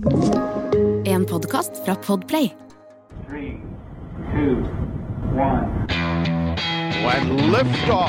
[0.00, 2.52] En podkast fra Podplay.
[3.28, 3.60] Three,
[4.32, 4.64] two,
[5.36, 5.68] one.
[7.04, 8.08] When liftoff.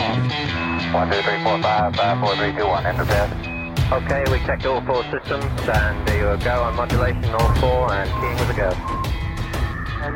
[0.96, 2.86] One, two, three, four, five, five, four, three, two, one.
[2.86, 3.30] Enter bed.
[3.92, 8.10] Okay, we checked all four systems, and there you go on modulation, all four, and
[8.22, 8.72] keying with a go.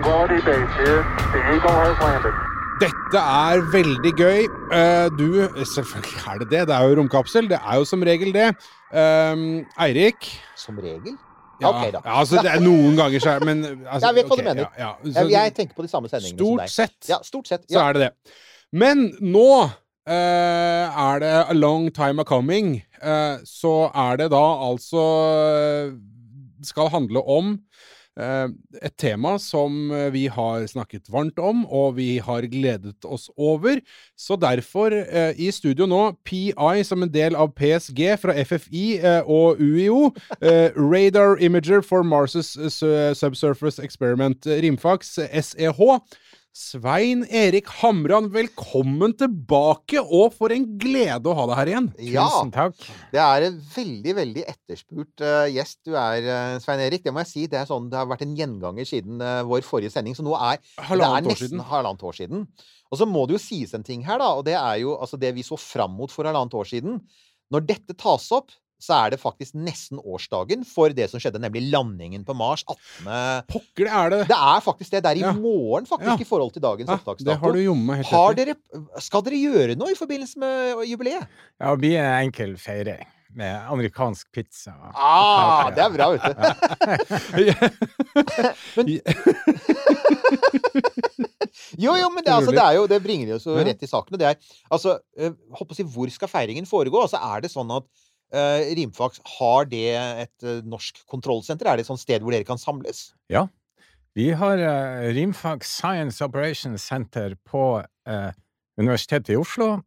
[0.02, 1.04] Quality base here.
[1.34, 2.34] The Eagle has landed.
[2.80, 4.48] Dette er veldig gøy.
[4.71, 5.28] Eh, du
[5.76, 6.68] Selvfølgelig er det det.
[6.68, 7.50] Det er jo romkapsel.
[7.50, 8.50] Det er jo som regel det.
[8.96, 11.18] Um, Eirik Som regel?
[11.62, 12.02] Ja, okay, da.
[12.04, 14.50] Ja, altså, det er noen ganger så er Men altså, Jeg vet hva okay, du
[14.50, 14.66] mener.
[14.66, 15.14] Ja, ja.
[15.14, 16.74] Så, Jeg, tenker på de samme sendingene som deg.
[16.74, 17.66] sett Ja, stort sett.
[17.71, 18.36] så er det det.
[18.75, 22.82] Men nå uh, er det a long time a coming.
[23.00, 25.06] Uh, så er det da altså
[26.60, 27.75] Det skal handle om eh,
[28.15, 33.81] et tema som eh, vi har snakket varmt om, og vi har gledet oss over.
[34.16, 39.22] Så derfor, eh, i studio nå, PI som en del av PSG fra FFI eh,
[39.28, 40.14] og UiO.
[40.39, 46.00] Eh, Radar Imager for Mars' eh, Subsurface Experiment, eh, Rimfax, eh, SEH.
[46.56, 51.89] Svein Erik Hamran, velkommen tilbake, og for en glede å ha deg her igjen.
[52.14, 52.78] Ja, Tusen takk.
[53.12, 57.03] det er en veldig, veldig etterspurt uh, gjest du er, uh, Svein Erik.
[57.03, 57.44] Det må jeg si.
[57.52, 60.31] Det, er sånn, det har vært en gjenganger siden uh, vår forrige sending, så nå
[60.38, 61.66] er det er nesten siden.
[61.73, 62.47] halvannet år siden.
[62.88, 65.19] Og så må det jo sies en ting her, da, og det er jo altså
[65.19, 67.02] det vi så fram mot for halvannet år siden.
[67.52, 71.64] Når dette tas opp, så er det faktisk nesten årsdagen for det som skjedde, nemlig
[71.73, 73.47] landingen på Mars 18.
[73.50, 74.19] Pokker, det er det.
[74.30, 75.02] Det er faktisk det.
[75.05, 75.33] Det er i Ja.
[75.33, 76.17] morgen, faktisk, Ja.
[76.22, 77.25] i forhold til dagens Ja, opptaksdato.
[77.31, 78.56] det har du jomme helt Har dere,
[79.02, 81.28] skal dere gjøre noe i forbindelse med jubileet?
[81.59, 84.72] Ja, det blir en enkel feiring med amerikansk pizza.
[84.95, 86.31] Ah, det er bra, vet du.
[88.78, 88.86] Men,
[91.78, 94.16] jo, jo, men det, altså, det, jo, det bringer oss jo rett i saken.
[94.16, 94.36] og Det er,
[94.72, 94.97] altså,
[95.59, 97.02] håper å si, hvor skal feiringen foregå?
[97.06, 97.89] Altså, er det sånn at eh,
[98.78, 101.69] Rimfax, har det et eh, norsk kontrollsenter?
[101.69, 103.09] Er det et sånt sted hvor dere kan samles?
[103.31, 103.47] Ja.
[104.16, 108.31] Vi har uh, Rimfags Science Operations Center på eh,
[108.80, 109.81] Universitetet i Oslo,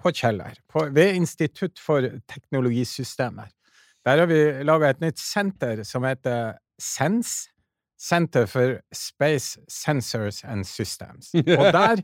[0.00, 3.48] på Kjeller, på, ved Institutt for teknologisystemer.
[4.04, 7.50] Der har vi laga et nytt senter som heter SENS.
[8.00, 11.34] Center for Space Sensors and Systems.
[11.60, 12.00] Og der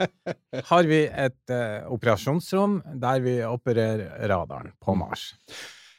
[0.68, 5.30] har vi et uh, operasjonsrom der vi opererer radaren på Mars.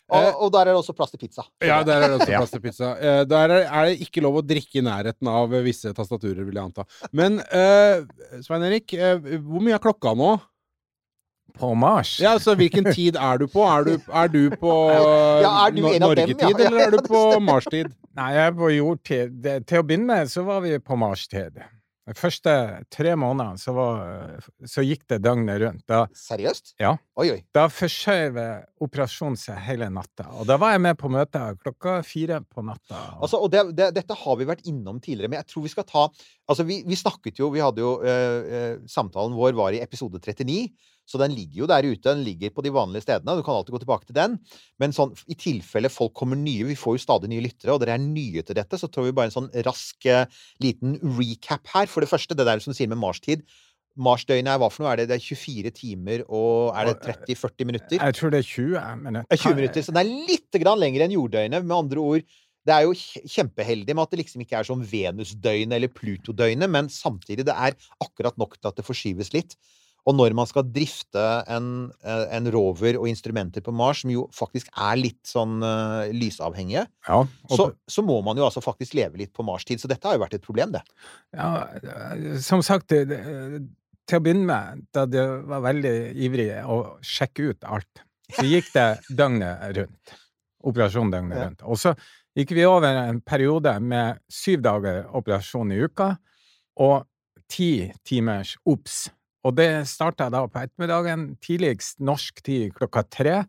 [0.07, 1.43] Og, og der er det også plass til pizza.
[1.59, 2.91] Ja, der er det også plass til pizza.
[2.95, 6.55] Eh, der er, det ikke lov å drikke i nærheten av eh, visse tastaturer, vil
[6.55, 6.85] jeg anta.
[7.15, 8.05] Men uh,
[8.45, 10.37] Svein Erik, eh, hvor mye er klokka nå?
[11.59, 12.17] På Mars?
[12.23, 13.63] Ja, altså Hvilken tid er du på?
[13.65, 14.73] Er du, er du på
[15.45, 16.51] Ja, er du no- en ja?
[16.67, 17.93] Eller er du på Mars-tid?
[18.17, 19.41] Nei, jeg er på jordtid.
[19.43, 21.59] Det, til å begynne med så var vi på Mars-tid.
[22.07, 22.51] De første
[22.93, 25.83] tre månedene så, var, så gikk det døgnet rundt.
[25.91, 26.71] Da, Seriøst?
[26.79, 26.93] Ja.
[27.19, 27.39] Oi, oi.
[27.55, 28.37] da forskjøv
[28.85, 30.29] operasjonen seg hele natta.
[30.39, 33.01] Og da var jeg med på møtet klokka fire på natta.
[33.19, 35.87] Altså, og det, det, dette har vi vært innom tidligere, men jeg tror vi skal
[35.89, 36.05] ta
[36.47, 40.61] Altså, vi, vi snakket jo Vi hadde jo eh, Samtalen vår var i episode 39,
[41.07, 42.03] så den ligger jo der ute.
[42.09, 43.37] Den ligger på de vanlige stedene.
[43.37, 44.35] Du kan alltid gå tilbake til den.
[44.81, 47.95] Men sånn, i tilfelle folk kommer nye Vi får jo stadig nye lyttere, og dere
[47.95, 50.27] er nye til dette, så tror vi bare en sånn rask eh,
[50.63, 51.87] liten recap her.
[51.87, 53.45] For det første, det der som du sier med Mars-tid.
[53.97, 54.91] Marsdøgnet er hva for noe?
[54.91, 57.95] Er det, det er 24 timer og Er det 30-40 minutter?
[57.97, 59.39] Jeg tror det er 20 minutter.
[59.41, 61.65] 20 minutter, så det er litt grann lenger enn jorddøgnet.
[61.65, 62.27] Med andre ord,
[62.67, 62.93] det er jo
[63.31, 67.77] kjempeheldig med at det liksom ikke er som Venusdøgnet eller Plutodøgnet, men samtidig det er
[68.03, 69.55] akkurat nok til at det forskyves litt.
[70.07, 74.23] Og når man skal drifte en, eh, en rover og instrumenter på Mars, som jo
[74.35, 77.17] faktisk er litt sånn uh, lysavhengige, Ja,
[77.51, 79.81] så, så må man jo altså faktisk leve litt på Mars-tid.
[79.83, 80.83] Så dette har jo vært et problem, det.
[81.35, 81.49] ja,
[82.43, 83.65] som sagt, det, det,
[84.07, 85.95] til å begynne med, da de var veldig
[86.27, 88.87] ivrig å sjekke ut alt, så gikk det
[89.19, 90.15] døgnet rundt.
[90.67, 91.67] Operasjon døgnet rundt.
[91.67, 91.93] Og så
[92.37, 96.13] gikk vi over en periode med syv dager operasjon i uka
[96.83, 97.07] og
[97.51, 99.07] ti timers OBS.
[99.45, 103.43] Og det starta da på ettermiddagen, tidligst norsk tid klokka tre.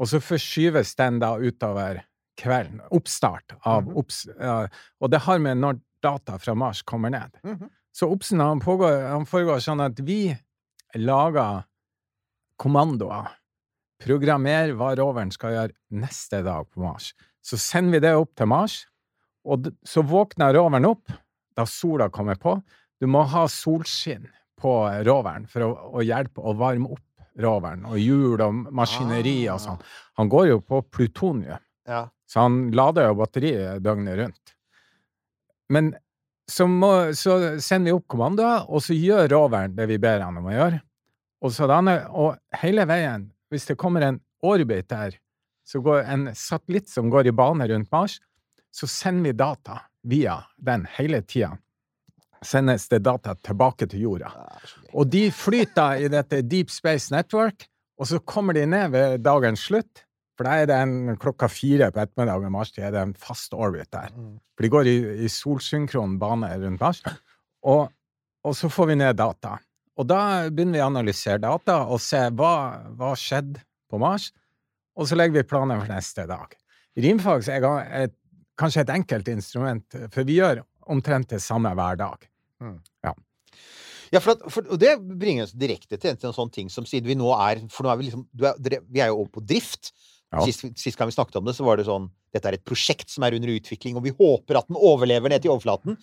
[0.00, 2.00] Og så forskyves den da utover
[2.40, 2.80] kvelden.
[2.90, 3.96] Oppstart av Mhm.
[3.96, 4.26] OBS.
[4.40, 4.68] ja,
[5.00, 7.30] og det har med når data fra Mars kommer ned.
[7.44, 7.68] Mhm.
[7.92, 10.36] Så OBS-en han pågår, han foregår sånn at vi
[10.94, 11.64] lager
[12.58, 13.28] kommandoer.
[14.00, 17.12] Programmer hva roveren skal gjøre neste dag på Mars.
[17.44, 18.86] Så sender vi det opp til Mars,
[19.44, 21.10] og så våkner roveren opp
[21.56, 22.62] da sola kommer på.
[23.00, 24.26] Du må ha solskinn
[24.60, 24.74] på
[25.06, 25.70] roveren for å,
[26.00, 27.06] å hjelpe å varme opp
[27.40, 29.62] roveren, og hjul og maskineri og Ah.
[29.64, 29.82] sånn.
[30.20, 31.58] Han går jo på plutonium.
[31.88, 32.08] Ja.
[32.28, 34.54] Så han lader jo batteriet døgnet rundt.
[35.70, 35.94] Men
[36.50, 40.38] så, må, så sender vi opp kommandoer, og så gjør roveren det vi ber han
[40.40, 40.80] om å gjøre.
[41.40, 41.78] Og, så da,
[42.10, 45.16] og hele veien, hvis det kommer en orbit der,
[45.66, 48.18] så går en satellitt som går i bane rundt Mars,
[48.74, 51.54] så sender vi data via den hele tida.
[52.44, 54.30] Sendes det data tilbake til jorda.
[54.96, 57.66] Og de flyter i dette Deep Space Network,
[58.00, 60.06] og så kommer de ned ved dagens slutt.
[60.40, 63.52] For da er det en klokka fire på ettermiddag ved Mars, er det en fast
[63.52, 64.14] orbit der.
[64.56, 64.94] For de går i,
[65.26, 67.02] i solsynkron bane rundt Mars.
[67.68, 67.90] Og,
[68.40, 69.58] og så får vi ned data.
[70.00, 72.54] Og da begynner vi å analysere data og se hva,
[72.96, 73.60] som skjedde
[73.92, 74.30] på Mars,
[74.96, 76.56] og så legger vi planer for neste dag.
[76.96, 77.68] Rimfags er
[78.06, 78.16] et,
[78.56, 82.29] kanskje et enkelt instrument, for vi gjør omtrent det samme hver dag.
[84.10, 86.70] Ja, for, at, for og det bringer oss direkte til en, til en sånn ting
[86.72, 89.20] som siden vi nå er For nå er vi liksom du er, Vi er jo
[89.20, 89.92] over på drift.
[90.30, 90.42] Ja.
[90.46, 93.10] Sist, sist gang vi snakket om det, så var det sånn Dette er et prosjekt
[93.10, 95.96] som er under utvikling, og vi håper at den overlever ned til overflaten.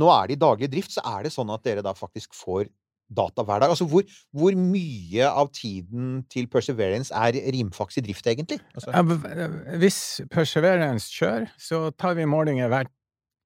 [0.00, 2.70] Nå er det i daglig drift, så er det sånn at dere da faktisk får
[3.12, 3.74] data hver dag.
[3.74, 8.62] Altså hvor, hvor mye av tiden til Perseverance er rimfaks i drift, egentlig?
[8.72, 8.96] Altså,
[9.82, 10.00] Hvis
[10.32, 12.88] Perseverance kjører, så tar vi målinger hver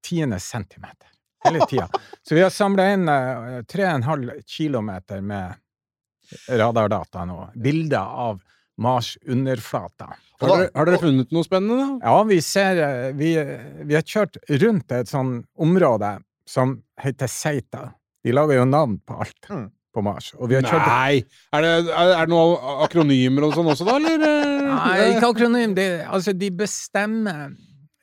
[0.07, 1.11] tiende centimeter.
[1.45, 1.87] Hele tida.
[2.27, 5.55] Så vi har samla inn eh, 3,5 kilometer med
[6.51, 7.39] radardata nå.
[7.55, 7.99] Bilder
[8.29, 8.41] av
[8.79, 10.13] Mars underflata.
[10.41, 12.11] Har dere, har dere funnet noe spennende, da?
[12.13, 13.33] Ja, vi ser eh, Vi,
[13.89, 16.13] vi har kjørt rundt et sånn område
[16.49, 17.89] som heter Seita.
[18.25, 19.67] De lager jo navn på alt Mm.
[19.95, 20.33] på Mars.
[20.39, 21.23] Og vi har kjørt Nei!
[21.57, 24.67] Er det, er, er det noen akronymer og sånn også, da, eller?
[24.69, 25.75] Nei, ikke akronym.
[25.79, 27.55] De, altså, de bestemmer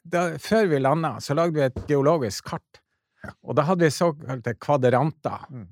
[0.06, 2.82] da, Før vi landa, så lagde vi et geologisk kart.
[3.44, 5.46] Og da hadde vi såkalte kvadranter.
[5.50, 5.68] Mm.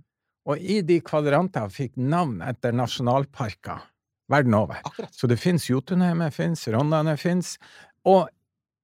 [0.50, 3.84] Og i de kvadrantene fikk navn etter nasjonalparker
[4.32, 4.82] verden over.
[4.84, 5.16] akkurat.
[5.16, 7.58] Så det fins Jotunheimet, fins Rondane fins.
[8.06, 8.28] Og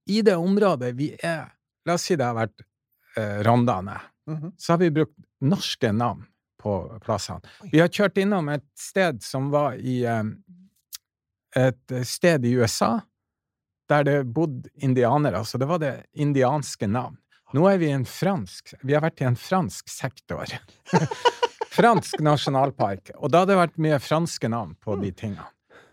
[0.10, 1.50] i det området vi er
[1.88, 2.60] La oss si det har vært
[3.18, 3.96] eh, Rondane.
[4.30, 4.52] Mhm.
[4.58, 6.26] Så har vi brukt norske navn
[6.60, 7.40] på plassene.
[7.72, 10.24] Vi har kjørt innom et sted som var i eh,
[11.58, 13.00] Et sted i USA
[13.90, 15.42] der det bodde indianere.
[15.46, 17.18] Så det var det indianske navn.
[17.56, 20.52] Nå er vi i en fransk Vi har vært i en fransk sektor.
[21.80, 23.14] fransk nasjonalpark.
[23.18, 25.48] Og da hadde det vært mye franske navn på de tingene.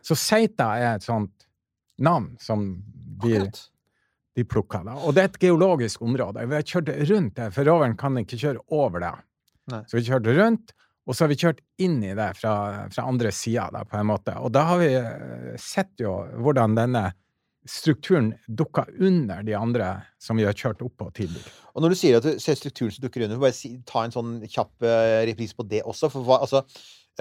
[0.05, 1.47] Så Seita er et sånt
[1.99, 2.69] navn som
[3.23, 3.41] de,
[4.37, 4.83] de plukka.
[4.87, 4.97] Da.
[5.03, 6.45] Og det er et geologisk område.
[6.47, 9.15] Vi har kjørt rundt det, for roveren kan ikke kjøre over det.
[9.73, 9.83] Nei.
[9.89, 10.75] Så vi kjørte rundt,
[11.07, 12.55] og så har vi kjørt inn i det fra,
[12.93, 14.35] fra andre sida, på en måte.
[14.43, 17.09] Og da har vi eh, sett jo hvordan denne
[17.69, 19.93] strukturen dukka under de andre
[20.23, 21.51] som vi har kjørt opp på tidligere.
[21.77, 24.15] Og når du sier at du ser strukturen som dukker under, bare si, ta en
[24.15, 26.09] sånn kjapp uh, repris på det også.
[26.13, 26.63] For hva, altså,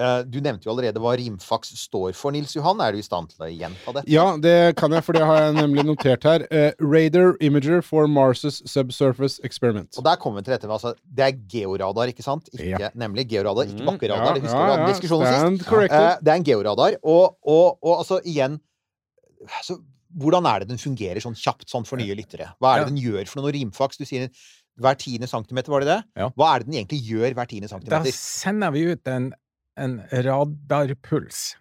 [0.00, 2.80] eh, du nevnte jo allerede hva Rimfax står for, Nils Johan.
[2.80, 4.04] Er du i stand til å gjenta det?
[4.08, 6.46] Ja, det kan jeg, for det har jeg nemlig notert her.
[6.48, 9.92] Uh, Radar Imager for Mars' Subsurface Experiment.
[10.00, 12.48] Og der kommer vi til dette med altså, Det er georadar, ikke sant?
[12.54, 12.90] Ikke, Ja.
[12.96, 14.94] Nemlig georadar, ikke Mm, Ja, det husker ja, vi hadde ja.
[14.94, 15.68] diskusjonen sist.
[15.68, 15.84] Uh.
[15.84, 16.96] Eh, det er en georadar.
[17.02, 18.56] Og, og, og altså, igjen
[19.52, 19.78] altså,
[20.14, 22.52] Hvordan er det den fungerer sånn kjapt, sånn for nye lyttere?
[22.60, 23.98] Hva er det den gjør for noe rimfaks?
[23.98, 24.28] Du sier
[24.78, 25.98] hver tiende centimeter, var det det?
[26.20, 26.28] Ja.
[26.36, 28.04] Hva er det den egentlig gjør hver tiende centimeter?
[28.04, 29.30] Da sender vi ut en,
[29.80, 31.56] en radarpuls.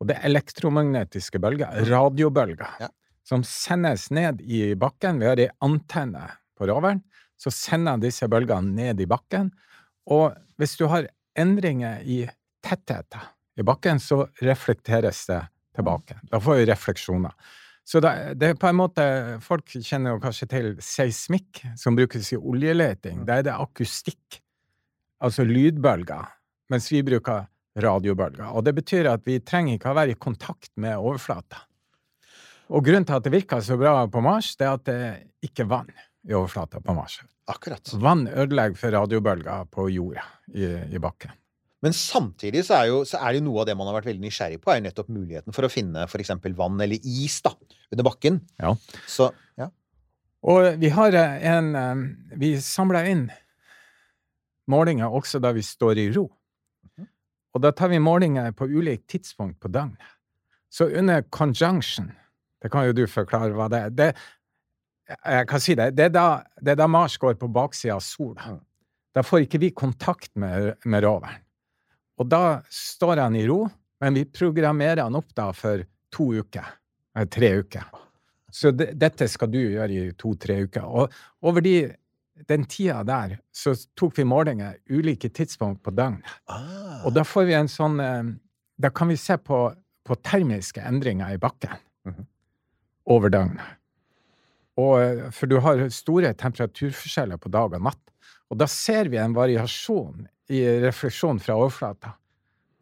[0.00, 2.88] Og det er elektromagnetiske bølger, radiobølger, Ja.
[3.24, 5.20] som sendes ned i bakken.
[5.20, 6.26] Vi har ei antenne
[6.58, 7.02] på roveren.
[7.40, 9.50] Så sender disse bølgene ned i bakken.
[10.10, 11.06] Og hvis du har
[11.38, 12.26] endringer i
[12.64, 13.20] tettheten
[13.56, 15.40] i bakken, så reflekteres det
[15.76, 16.18] tilbake.
[16.32, 17.32] Da får vi refleksjoner.
[17.90, 19.04] Så det, det er på en måte
[19.42, 23.24] Folk kjenner jo kanskje til seismikk, som brukes i oljeleting.
[23.26, 24.38] Da er det akustikk,
[25.18, 26.28] altså lydbølger,
[26.70, 27.48] mens vi bruker
[27.80, 28.52] radiobølger.
[28.54, 31.64] Og det betyr at vi trenger ikke å være i kontakt med overflata.
[32.70, 35.00] Og grunnen til at det virker så bra på Mars, det er at det
[35.50, 35.90] ikke er vann
[36.28, 37.18] i overflata på Mars.
[37.50, 37.90] Akkurat.
[37.98, 40.22] Vann ødelegger for radiobølger på jorda
[40.54, 41.34] i, i bakken.
[41.80, 44.10] Men samtidig så er, jo, så er det jo noe av det man har vært
[44.10, 46.32] veldig nysgjerrig på, er jo nettopp muligheten for å finne f.eks.
[46.58, 47.54] vann eller is da,
[47.88, 48.40] under bakken.
[48.60, 48.74] Ja.
[49.08, 49.70] Så ja.
[50.50, 52.04] Og vi har eh, en eh,
[52.40, 53.24] Vi samler inn
[54.70, 56.28] målinger også da vi står i ro.
[57.50, 60.12] Og da tar vi målinger på ulikt tidspunkt på døgnet.
[60.70, 62.12] Så under conjunction
[62.62, 63.90] Det kan jo du forklare hva det er.
[63.90, 64.08] Det,
[65.08, 65.94] jeg kan si det.
[65.96, 66.26] Det er da,
[66.60, 68.58] det er da Mars går på baksida av sola.
[69.16, 71.40] Da får ikke vi kontakt med, med roveren.
[72.20, 73.62] Og da står han i ro,
[74.00, 76.66] men vi programmerer han opp da for to uker.
[77.16, 77.86] Eller tre uker.
[78.52, 80.84] Så det, dette skal du gjøre i to-tre uker.
[80.84, 81.12] Og
[81.46, 81.74] over de,
[82.50, 86.26] den tida der så tok vi målinger ulike tidspunkt på døgnet.
[86.50, 87.00] Ah.
[87.06, 88.30] Og da får vi en sånn eh,
[88.80, 89.58] Da kan vi se på,
[90.08, 91.76] på termiske endringer i bakken
[92.08, 92.24] Mhm.
[93.12, 93.76] over døgnet.
[94.80, 98.00] Og, eh, for du har store temperaturforskjeller på dag og natt.
[98.50, 102.16] Og da ser vi en variasjon i refleksjon fra overflata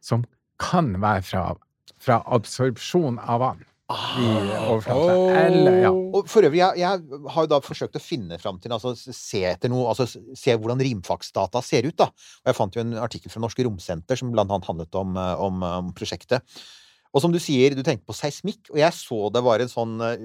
[0.05, 0.25] som
[0.61, 1.43] kan være fra,
[2.01, 3.67] fra absorpsjon av vann.
[3.89, 4.31] i
[4.69, 5.13] overflata.
[5.47, 5.91] Eller, ja.
[5.93, 9.41] Og for øvrig, jeg, jeg har jo da forsøkt å finne fram til altså se
[9.49, 12.11] etter noe, altså se hvordan rimfagsdata ser ut, da.
[12.43, 15.45] Og jeg fant jo en artikkel fra Norske Romsenter som blant annet handlet om, eh,
[15.47, 16.45] om, om prosjektet.
[17.17, 19.95] Og som du sier, du tenker på seismikk, og jeg så det var en sånn
[20.05, 20.17] uh,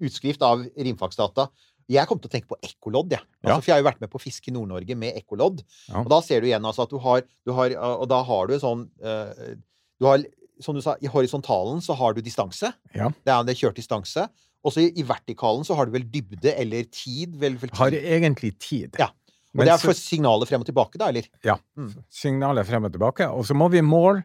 [0.00, 1.50] utskrift av rimfagsdata.
[1.92, 3.22] Jeg kom til å tenke på ekkolodd, jeg.
[3.22, 3.52] Ja.
[3.52, 5.62] Altså, for jeg har jo vært med på Fisk i Nord-Norge med ekkolodd.
[5.86, 6.00] Ja.
[6.02, 8.56] Og da ser du igjen altså, at du har, du har Og da har du
[8.56, 9.54] en sånn uh,
[10.00, 10.24] Du har
[10.62, 12.70] som du sa, i horisontalen så har du distanse.
[12.96, 13.10] Ja.
[13.12, 14.26] Det er, det er kjørt distanse.
[14.66, 17.34] Og så i, i, vertikalen så har du vel dybde eller tid.
[17.40, 17.78] Vel, vel tid.
[17.78, 18.96] Har egentlig tid.
[18.98, 19.10] Ja.
[19.52, 21.28] Og Men det er for signalet frem og tilbake, da, eller?
[21.46, 21.58] Ja.
[21.78, 21.92] Mm.
[22.12, 23.28] Signalet frem og tilbake.
[23.32, 24.24] Og så må vi måle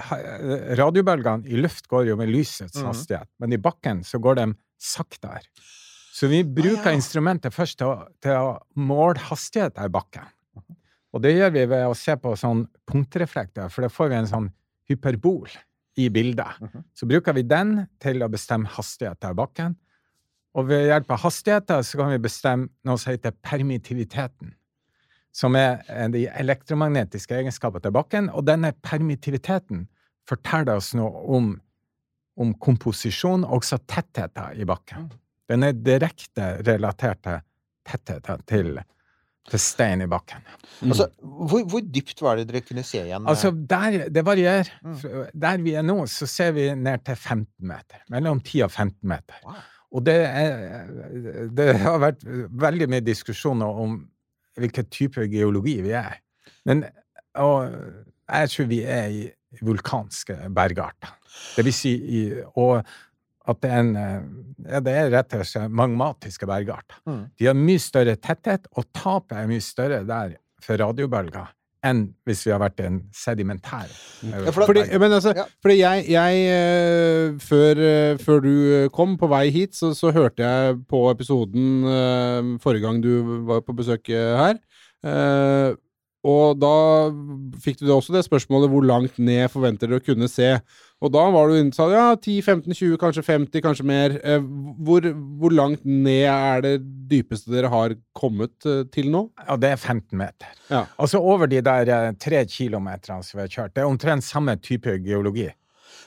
[0.00, 2.86] Radiobølgene i luft går jo med lysets mm.
[2.88, 4.46] hastighet, men i bakken så går de
[4.80, 5.44] saktere.
[6.10, 6.98] Så vi bruker ah, ja.
[6.98, 10.26] instrumentet først til å, til å måle hastigheten i bakken.
[10.58, 10.78] Mhm.
[11.14, 14.30] Og det gjør vi ved å se på sånn punktreflekter, for da får vi en
[14.30, 14.48] sånn
[14.90, 15.50] hyperbol
[15.98, 16.60] i bildet.
[16.60, 16.82] Mm -hmm.
[16.94, 19.76] Så bruker vi den til å bestemme hastigheten i bakken.
[20.54, 24.54] Og ved hjelp av hastigheten så kan vi bestemme noe som heter permittiviteten.
[25.32, 28.30] Som er de elektromagnetiske egenskapene til bakken.
[28.30, 29.88] Og denne permittiviteten
[30.26, 31.60] forteller oss noe om,
[32.36, 35.10] om komposisjon og også tettheten i bakken.
[35.50, 37.44] Den er direkte relatert til
[37.90, 38.80] tettheten til
[39.50, 40.44] til stein i bakken.
[40.80, 40.92] Mm.
[40.92, 43.26] Altså, hvor, hvor, dypt var det dere kunne se igjen?
[43.26, 44.68] Altså, der, Det varierer.
[44.84, 44.96] Mm.
[45.42, 48.04] Der vi er nå, så ser vi ned til 15 meter.
[48.10, 49.40] Mellom 10 og 15 meter.
[49.44, 49.54] Wow.
[49.90, 52.22] Og det, er, det har vært
[52.62, 53.96] veldig mye diskusjoner om
[54.60, 56.20] hvilken type geologi vi er.
[56.68, 56.84] Men
[57.40, 57.72] og
[58.30, 59.24] jeg tror vi er i
[59.66, 61.16] vulkanske bergarter.
[61.56, 62.20] Det vil si i,
[62.54, 62.84] og
[63.48, 67.00] at det er, en, eh, ja, det er rett og slett magmatiske bergarter.
[67.08, 67.22] Mm.
[67.38, 71.48] De har mye større tetthet, og tapet er mye større der for radiobølger
[71.86, 75.46] enn hvis vi har vært en sedimentær ja, for fordi, men altså, ja.
[75.64, 80.44] fordi jeg, jeg uh, før, uh, før, du kom på vei hit, så, så hørte
[80.44, 84.60] jeg på episoden forrige gang du var på besøk her.
[86.20, 86.76] og da
[87.64, 90.58] fikk du også det spørsmålet hvor langt ned forventer du å kunne se.
[91.00, 94.16] Og da var du inne sa ja, 10-15-20, kanskje 50, kanskje mer.
[94.20, 94.42] Eh,
[94.84, 95.06] hvor,
[95.40, 96.74] hvor, langt ned er det
[97.10, 99.24] dypeste dere har kommet eh, til nå?
[99.46, 100.50] Ja, det er 15 meter.
[100.68, 100.84] Ja.
[101.00, 103.74] Altså over de der eh, tre kilometerne som vi har kjørt.
[103.76, 105.48] Det er omtrent samme type geologi.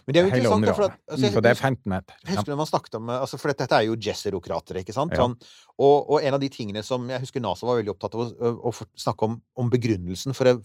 [0.03, 2.15] Men det er jo interessant, for at, altså, jeg, så det er 15 meter.
[2.25, 5.15] Jeg husker når man snakket om altså, For dette, dette er jo Jezero-krateret, ikke sant?
[5.15, 5.36] Sånn,
[5.77, 8.51] og, og, en av de tingene som jeg husker NASA var veldig opptatt av å,
[8.51, 10.57] å, å snakke om, om begrunnelsen for å,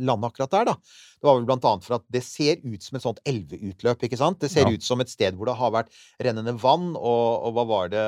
[0.00, 0.76] lande akkurat der, da.
[1.20, 4.20] Det var vel blant annet for at det ser ut som et sånt elveutløp, ikke
[4.20, 4.40] sant?
[4.40, 4.72] Det ser ja.
[4.72, 5.92] ut som et sted hvor det har vært
[6.24, 8.04] rennende vann, og, og hva var det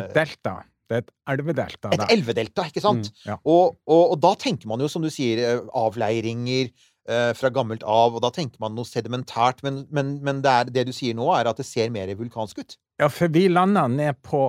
[0.00, 0.62] Et delta.
[0.88, 1.92] Det er et elvedelta.
[1.94, 3.06] Et elvedelta, ikke sant?
[3.12, 3.36] Mm, ja.
[3.48, 7.82] og, og, og, da tenker man jo, som du sier, eh, avleiringer, Eh, fra gammelt
[7.82, 9.64] av, og da tenker man noe sedimentært.
[9.66, 12.60] Men, men, men det, er, det, du sier nå, er at det ser mer vulkansk
[12.62, 12.76] ut?
[13.02, 14.44] Ja, for vi landa ned på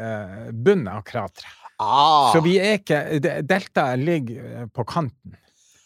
[0.00, 1.58] eh, bunnen av krateret.
[1.82, 2.30] Ah.
[2.32, 5.36] Så vi er ikke Deltaet ligger eh, på kanten.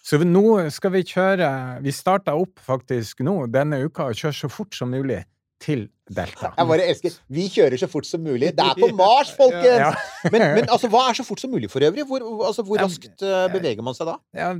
[0.07, 1.49] Så nå skal vi kjøre
[1.83, 5.25] Vi starta opp faktisk nå denne uka og kjøre så fort som mulig
[5.63, 6.53] til Delta.
[6.55, 8.53] Jeg bare elsker Vi kjører så fort som mulig.
[8.55, 9.81] Det er på Mars, folkens!
[9.81, 9.91] Ja.
[10.31, 12.05] men, men, altså, hva er så fort som mulig for øvrig?
[12.07, 14.17] Hvor, altså, hvor raskt uh, beveger man seg da?
[14.37, 14.53] Ja,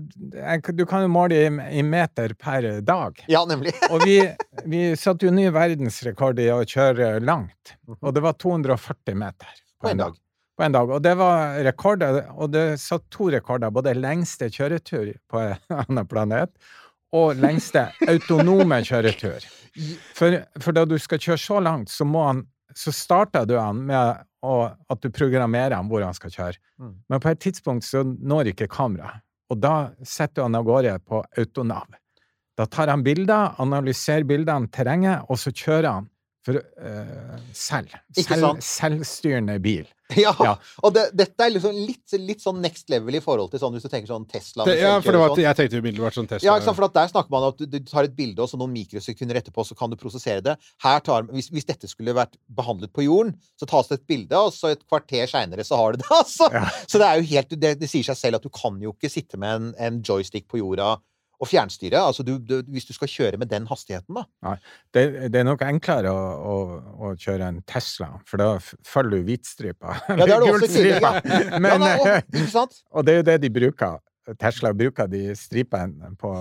[0.67, 3.23] du kan jo måle i, i, meter per dag.
[3.31, 3.77] Ja, nemlig.
[3.93, 4.19] og vi,
[4.67, 7.77] vi satte jo ny verdensrekord i å kjøre langt.
[8.01, 10.17] Og det var 240 meter på, en dag.
[10.17, 10.23] dag.
[10.57, 10.97] På en dag.
[10.97, 13.71] Og det var rekorder, og det satt to rekorder.
[13.75, 16.51] Både lengste kjøretur på en annen planet
[17.15, 19.45] og lengste autonome kjøretur.
[20.17, 22.43] For, for, da du skal kjøre så langt, så, han,
[22.75, 24.57] så starter du han med å,
[24.89, 26.63] at du programmerer han hvor han skal kjøre.
[26.81, 26.97] Mm.
[27.13, 29.23] Men på et tidspunkt så når ikke kameraet,
[29.53, 31.87] og da setter du han av gårde på autonav.
[32.57, 36.09] Da tar han bilder, analyserer bildene, terrenget, og så kjører han
[36.47, 37.93] for uh, selv.
[38.15, 39.87] selv selvstyrende bil.
[40.15, 40.53] Ja, ja.
[40.87, 43.89] og det, dette er liksom litt, litt, sånn next level i forhold til sånn hvis
[43.89, 45.43] du tenker sånn Tesla det, Ja, for det var, sånn.
[45.43, 46.47] jeg tenkte umiddelbart sånn Tesla.
[46.47, 48.47] Ja, ikke sant, for der snakker man om at du, du, tar et bilde, og
[48.47, 50.55] så noen mikrosekunder etterpå så kan du prosessere det.
[50.85, 54.39] Her tar, hvis, hvis, dette skulle vært behandlet på jorden, så tas det et bilde,
[54.39, 56.53] og så et kvarter seinere så har du det, altså!
[56.55, 56.69] Ja.
[56.87, 59.11] Så det er jo helt det, det, sier seg selv at du kan jo ikke
[59.11, 60.95] sitte med en, en joystick på jorda
[61.41, 62.01] og fjernstyre.
[62.01, 64.25] Altså du, du, hvis du skal kjøre med den hastigheten, da.
[64.45, 64.55] Ja,
[64.97, 66.55] det, det, er nok enklere å, å,
[66.97, 68.55] å, kjøre en Tesla, for da
[68.87, 69.99] følger du hvitstripa.
[70.09, 71.59] Ja, det er det også tidligere.
[71.63, 72.81] Men, ja, da, ikke sant?
[72.93, 74.01] Og det er jo det de bruker.
[74.41, 76.33] Tesla bruker de stripene på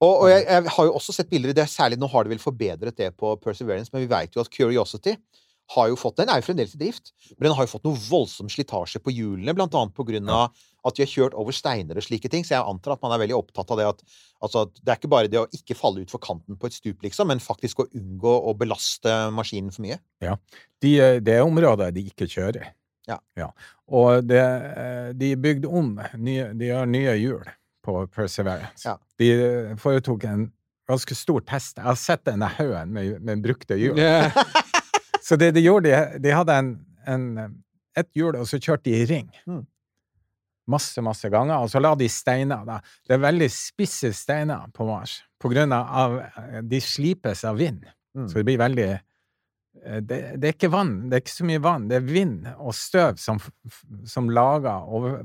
[0.00, 2.32] og, og jeg, jeg, har jo også sett bilder i det særlig Nå har de
[2.32, 5.12] vel forbedret det på Perseverance, men vi vet jo at Curiosity
[5.74, 8.00] har jo fått Den er jo fremdeles i drift, men den har jo fått noe
[8.08, 10.56] voldsom slitasje på hjulene, blant annet på grunn av
[10.86, 12.44] at de har kjørt over steiner og slike ting.
[12.46, 14.04] Så jeg antar at man er veldig opptatt av det at
[14.40, 17.30] altså, det er ikke bare det å ikke falle utfor kanten på et stup, liksom,
[17.32, 20.00] men faktisk å unngå å belaste maskinen for mye.
[20.24, 20.36] Ja.
[20.80, 22.72] De, eh, det er områder de ikke kjører.
[23.10, 23.48] Ja.
[23.90, 27.42] Og det, eh, de bygde om nye, De har nye hjul
[27.82, 28.86] på Perseverance.
[28.86, 28.98] Ja.
[29.18, 30.52] De eh, foretok en
[30.90, 31.78] ganske stor test.
[31.78, 33.98] Jeg har sett denne haugen med, med brukte hjul.
[33.98, 34.30] Yeah.
[35.22, 36.70] Så det de gjorde, de, de hadde en,
[37.06, 37.26] en,
[37.98, 39.28] et hjul, og så kjørte de i ring.
[39.46, 39.60] Mm.
[40.70, 41.62] Masse, masse ganger.
[41.62, 42.64] Og så la de steiner.
[42.66, 42.80] Da.
[43.06, 45.20] Det er veldig spisse steiner på Mars.
[45.40, 46.18] På grunn av
[46.68, 47.86] De slipes av vind.
[48.16, 48.26] Mm.
[48.28, 50.96] Så det blir veldig eh, det, det er ikke vann.
[51.08, 51.88] Det er ikke så mye vann.
[51.90, 53.40] Det er vind og støv som,
[54.08, 55.20] som lager over,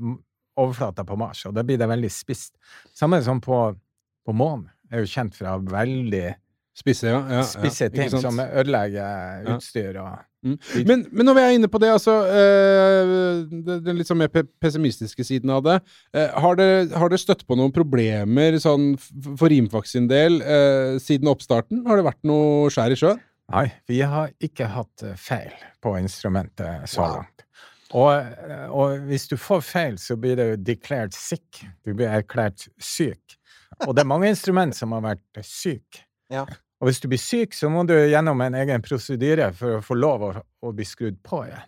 [0.56, 2.54] overflata på Mars, og da blir det veldig spisst.
[2.96, 3.60] Samme som på,
[4.26, 4.70] på månen.
[4.86, 6.28] Er jo kjent fra veldig
[6.76, 7.20] Spisse, ja.
[7.38, 10.16] ja, spisse ting som ødelegger utstyr og
[10.46, 10.58] Mm.
[10.86, 14.30] Men, men når vi er inne på det, altså øh, Den litt sånn mer
[14.62, 15.76] pessimistiske siden av det.
[16.14, 16.60] Øh, har,
[17.10, 21.82] det støtt på noen problemer sånn for Rimfax sin del øh, siden oppstarten?
[21.88, 23.22] Har det vært noe skjær i sjøen?
[23.54, 27.16] Nei, vi har ikke hatt feil på instrumentet så Wow.
[27.20, 27.44] langt.
[27.94, 28.38] Og,
[28.74, 31.62] og hvis du får feil, så blir det jo declared sick.
[31.86, 33.38] Du blir erklært syk.
[33.86, 36.02] Og det er mange instrument som har vært syke.
[36.32, 36.42] Ja.
[36.80, 39.94] Og hvis du blir syk, så må du gjennom en egen prosedyre for å få
[39.96, 40.30] lov å,
[40.66, 41.64] å bli skrudd på igjen.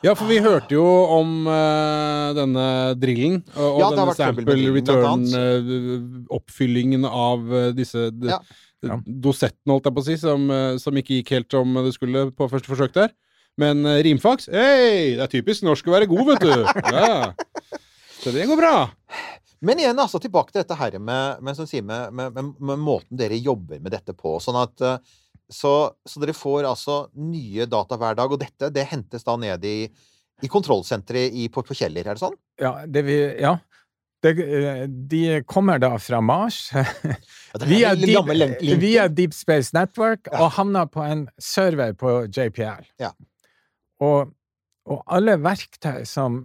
[0.00, 0.80] Ja, for vi hørte jo
[1.12, 8.40] om uh, denne drillen og, og Ja, denne sample return-oppfyllingen av uh, disse de, Ja.
[8.86, 8.96] Ja.
[9.04, 12.32] dosettene, holdt jeg på å si, som, eh, som ikke gikk helt som det skulle
[12.32, 13.10] på første forsøk der.
[13.60, 15.16] Men eh, rimfaks, hei!
[15.18, 16.54] Det er typisk norsk å være god, vet du.
[16.96, 17.34] Ja.
[18.20, 18.74] Så det går bra.
[19.62, 23.36] Men igjen, altså, tilbake til dette her med, med, med, med, med, med måten dere
[23.36, 24.38] jobber med dette på.
[24.40, 24.98] Sånn at eh,
[25.52, 25.72] så,
[26.08, 29.74] så dere får altså nye data hver dag, og dette det hentes da ned i,
[30.40, 32.38] i kontrollsenteret i- på, på Kjeller, er det sånn?
[32.62, 33.56] Ja, det vi, ja.
[34.24, 36.62] Det, eh, de kommer da fra Mars
[37.66, 40.42] via, deep, via Deep Space Network Ja.
[40.44, 42.84] og havner på en server på JPL.
[43.00, 43.12] Ja.
[44.04, 44.32] Og,
[44.88, 46.42] og alle verktøy som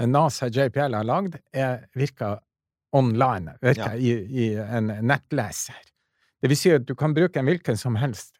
[0.00, 2.40] NASA JPL har lagd, er, virker
[2.94, 3.96] online, virker Ja.
[3.96, 4.12] i,
[4.44, 5.80] i en nettleser.
[6.42, 8.36] Det vil si at du kan bruke en hvilken som helst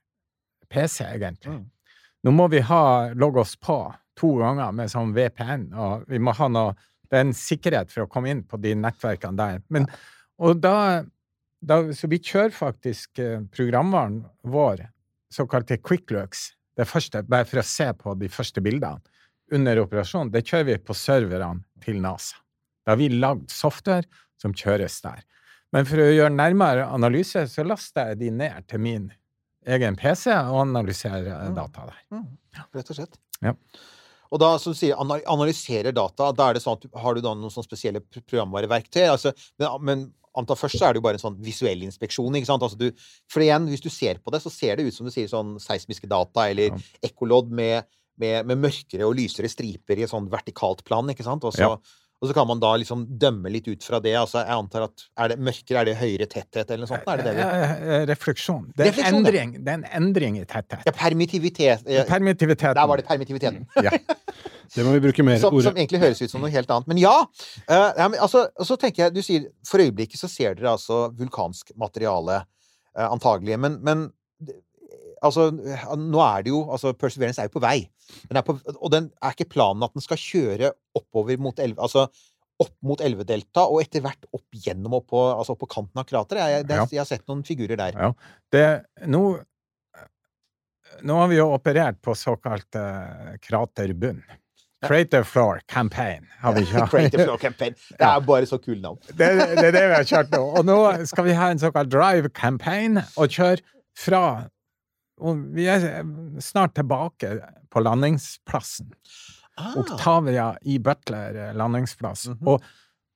[0.71, 1.51] PC, egentlig.
[1.51, 1.65] Mm.
[2.25, 3.79] Nå må vi ha logge oss på
[4.19, 8.07] to ganger med sånn VPN, og vi må ha noe Det er en sikkerhet for
[8.07, 9.59] å komme inn på de nettverkene der.
[9.71, 9.85] Men,
[10.41, 11.05] og da,
[11.63, 14.87] da Så vi kjører faktisk eh, programvaren vår,
[15.31, 18.99] såkalte quicklooks, det første, bare for å se på de første bildene
[19.53, 22.41] under operasjonen, det kjører vi på serverne til NASA.
[22.83, 24.09] Da har vi lagd software
[24.45, 25.25] som kjøres der.
[25.75, 29.09] Men for å gjøre nærmere analyse, så laster jeg de ned til min
[29.67, 31.55] egen PC og analyserer eh, Mm.
[31.57, 32.25] data der.
[32.77, 33.17] Rett og slett.
[33.43, 33.55] Ja.
[34.35, 37.33] Og da, som du sier, analyserer data, da er det sånn at har du da
[37.39, 39.05] noen sånne spesielle programvareverktøy?
[39.09, 40.05] Altså, men, men
[40.37, 42.63] anta først så er det jo bare en sånn visuell inspeksjon, ikke sant?
[42.67, 42.89] Altså du,
[43.31, 45.55] for igjen, hvis du ser på det, så ser det ut som du sier sånn
[45.63, 46.81] seismiske data, eller Ja.
[47.11, 47.87] ekkolodd med,
[48.19, 51.45] med, med mørkere og lysere striper i et sånn vertikalt plan, ikke sant?
[51.47, 51.77] Og så, Ja.
[52.25, 54.15] Og så kan man da liksom dømme litt ut fra det.
[54.17, 57.05] Altså, jeg antar at er det mørkere, er det høyere tetthet, eller noe sånt?
[57.13, 58.63] Er det det vi Eh, eh, Refleksjon.
[58.73, 60.87] Det er, en Refleksjon, endring, det er en endring i tetthet.
[60.89, 61.85] Ja, permittivitet.
[61.85, 62.79] eh, Permittiviteten.
[62.81, 63.67] Der var det permittiviteten.
[63.85, 63.93] Ja.
[64.75, 65.69] Det må vi bruke mer Som, ordet.
[65.69, 66.89] som egentlig høres ut som noe helt annet.
[66.89, 67.13] Men ja!
[67.69, 70.73] Uh, ja men, altså, og så tenker jeg, du sier For øyeblikket så ser dere
[70.73, 72.41] altså vulkansk materiale,
[72.97, 73.61] uh, antagelig.
[73.61, 74.09] Men, men
[75.25, 75.49] altså,
[75.99, 77.79] nå er det jo altså Perseverance er jo på vei.
[78.31, 81.81] Den på, og den er ikke planen at den skal kjøre oppover mot elve...
[81.83, 82.09] Altså
[82.63, 86.05] opp mot elvedelta, og etter hvert opp gjennom opp på, altså opp på kanten av
[86.07, 86.53] krateret.
[86.53, 86.85] Jeg, Ja.
[86.87, 87.97] jeg har sett noen figurer der.
[87.99, 88.13] Ja.
[88.55, 88.63] Det,
[89.11, 89.23] nå,
[91.03, 94.23] nå har vi jo operert på såkalt uh, kraterbunn.
[94.85, 96.91] Crater Floor Campaign har vi kjørt.
[96.93, 97.75] Crater Floor Campaign.
[97.99, 99.01] Det er bare så kule navn.
[99.11, 100.43] Det, det er det vi har kjørt nå.
[100.61, 100.79] Og nå
[101.11, 103.65] skal vi ha en såkalt drive campaign og kjøre
[103.99, 104.23] fra
[105.21, 106.03] og Vi er
[106.43, 107.37] snart tilbake
[107.71, 108.91] på landingsplassen.
[109.55, 112.27] Ah, Octavia i Butler landingsplass.
[112.27, 112.49] Mm -hmm.
[112.49, 112.63] og,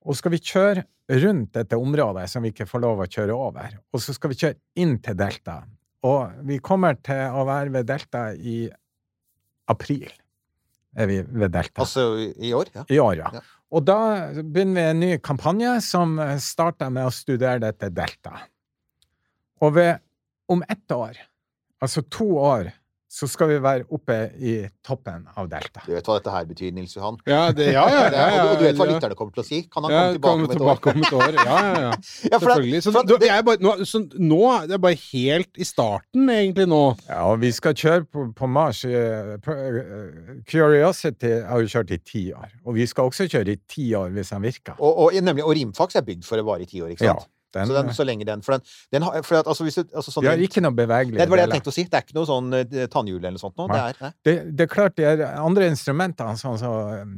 [0.07, 3.79] og skal vi kjøre rundt dette området som vi ikke får lov å kjøre over,
[3.93, 5.63] og så skal vi kjøre inn til Delta.
[6.03, 8.71] Og vi kommer til å være ved Delta i
[9.67, 10.13] april.
[10.97, 11.81] Er vi ved Delta.
[11.83, 12.67] altså i i år?
[12.75, 12.85] Ja.
[12.89, 13.31] I år, ja.
[13.33, 13.41] Ja.
[13.69, 13.99] Og da
[14.41, 18.47] begynner vi en ny kampanje som starter med å studere dette delta.
[19.61, 19.99] Og ved,
[20.49, 21.19] om ett år,
[21.83, 22.73] altså to år
[23.09, 24.51] så skal vi være oppe i
[24.85, 25.81] toppen av delta.
[25.87, 27.15] Du vet hva dette her betyr, Nils Johan?
[27.25, 29.47] Ja, det, ja, ja, Det ja, ja, og, du vet hva lytterne kommer til å
[29.49, 29.61] si?
[29.73, 30.59] Kan han Ja, komme tilbake om et år?
[30.59, 31.39] tilbake om et år.
[31.39, 31.93] Ja, ja, ja.
[32.29, 32.83] Det- Selvfølgelig.
[32.85, 34.41] Så, det- jeg er bare, nå, så nå
[34.75, 36.83] er bare helt i starten, egentlig, nå.
[37.09, 38.85] Ja, og vi skal kjøre på, på Mars.
[38.85, 43.57] eh, på, eh, Curiosity har jo kjørt i ti år, og vi skal også kjøre
[43.57, 44.77] i ti år hvis den virker.
[44.79, 47.25] Og, og, nemlig, og Rimfax er bygd for å vare i ti år, ikke sant?
[47.25, 47.35] Ja?
[47.57, 49.87] Den, så, den, så lenge den For den, den har for at, altså, hvis du,
[49.89, 51.85] altså, sånn, vi har ikke noe bevegelig det var det jeg tenkte å si.
[51.89, 53.69] Det er ikke noe sånn eh, tannhjul eller noe sånt noe.
[53.73, 54.15] Det er.
[54.27, 57.15] Det, det er klart, det er andre instrumenter, som um,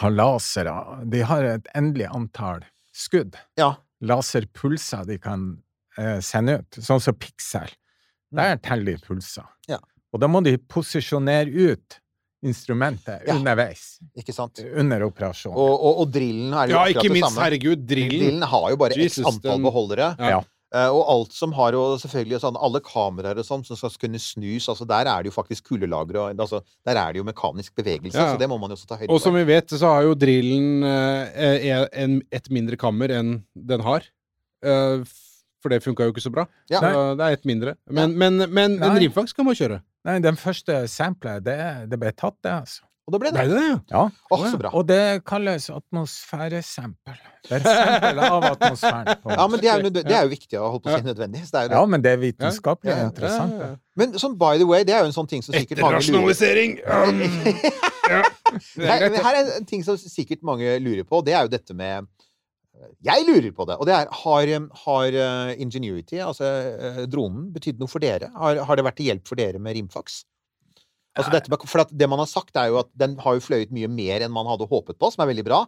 [0.00, 0.74] har lasere,
[1.10, 2.62] de har et endelig antall
[2.94, 3.38] skudd.
[3.58, 3.74] Ja.
[4.06, 5.50] Laserpulser de kan
[5.98, 7.74] eh, sende ut, sånn som Pixel.
[8.30, 9.48] Der teller de pulser.
[9.66, 9.74] Mm.
[9.74, 9.80] Ja.
[10.14, 11.98] Og da må de posisjonere ut
[12.42, 13.34] instrumentet Ja.
[13.34, 14.60] underveis, Ikke sant?
[14.76, 15.56] under operasjonen.
[15.56, 17.44] Og, og, og drillen er jo Ja, akkurat ikke det minst, samme.
[17.44, 18.18] herregud, drillen.
[18.20, 20.16] Drillen har jo bare Jesus, x antall den- beholdere.
[20.18, 20.40] Ja.
[20.72, 24.20] Uh, og alt som har jo selvfølgelig sånn, alle kameraer og sånn som skal kunne
[24.22, 27.74] snus, altså der er det jo faktisk kuldelagre og altså, Der er det jo mekanisk
[27.74, 28.34] bevegelse, Ja.
[28.34, 30.14] så det må man jo også ta høyde Og som vi vet, så har jo
[30.14, 34.06] drillen eh, en, et mindre kammer enn den har.
[34.64, 35.02] Uh,
[35.60, 36.46] for det funka jo ikke så bra.
[36.70, 36.78] Ja.
[36.80, 37.74] Så det er ett mindre.
[37.90, 39.08] Men, men, men en Nei.
[39.10, 39.82] kan man kjøre.
[40.08, 41.58] Nei, den første samplet, det,
[41.90, 42.86] det ble tatt, det, altså.
[43.10, 43.50] Og da ble Ble det.
[43.50, 43.78] det det, ja?
[43.90, 44.02] Ja.
[44.30, 44.70] Åh, så bra.
[44.78, 47.16] Og det kalles atmosfæresampel.
[47.48, 49.08] Det er sampel av atmosfæren.
[49.24, 51.08] på Ja, men det er jo, det er jo viktig å holde på å si
[51.08, 51.42] nødvendig.
[51.42, 51.78] Det er jo det.
[51.80, 53.56] Ja, men det er vitenskapelig Ja, interessant.
[53.56, 53.80] Ja, ja, ja.
[53.98, 56.38] Men sånn by the way, det er jo en sånn ting som sikkert mange lurer!
[57.00, 57.20] Um,
[58.10, 58.22] ja.
[58.74, 61.52] Det er Her, her er en ting som sikkert mange lurer på, det er jo
[61.52, 62.06] dette med
[63.04, 64.50] Jeg lurer på det, og det er Har,
[64.84, 68.30] har eh, Ingenuity, altså eh, dronen, betydd noe for dere?
[68.36, 70.22] Har, har det vært til hjelp for dere med rimfax?
[71.18, 73.72] Altså dette for at det man har sagt, er jo at den har jo fløyet
[73.74, 75.64] mye mer enn man hadde håpet på, som er veldig bra.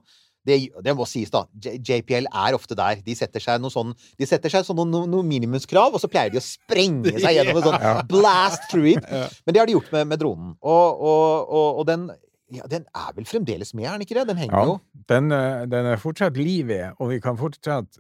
[0.47, 1.45] Det, det må sies, da.
[1.63, 2.99] JPL er ofte der.
[3.07, 6.33] De setter seg noe sånn De setter seg sånn noen, noen minimumskrav, og så pleier
[6.35, 9.07] de å sprenge seg gjennom en sånn blast through it.
[9.47, 10.55] Men det har de gjort med, med dronen.
[10.59, 12.09] Og, og, og, og den
[12.53, 14.27] ja, den er vel fremdeles med, er den ikke det?
[14.29, 14.81] Den henger Ja, jo.
[15.09, 17.99] den, eh, den er fortsatt liv i, og vi kan fortsatt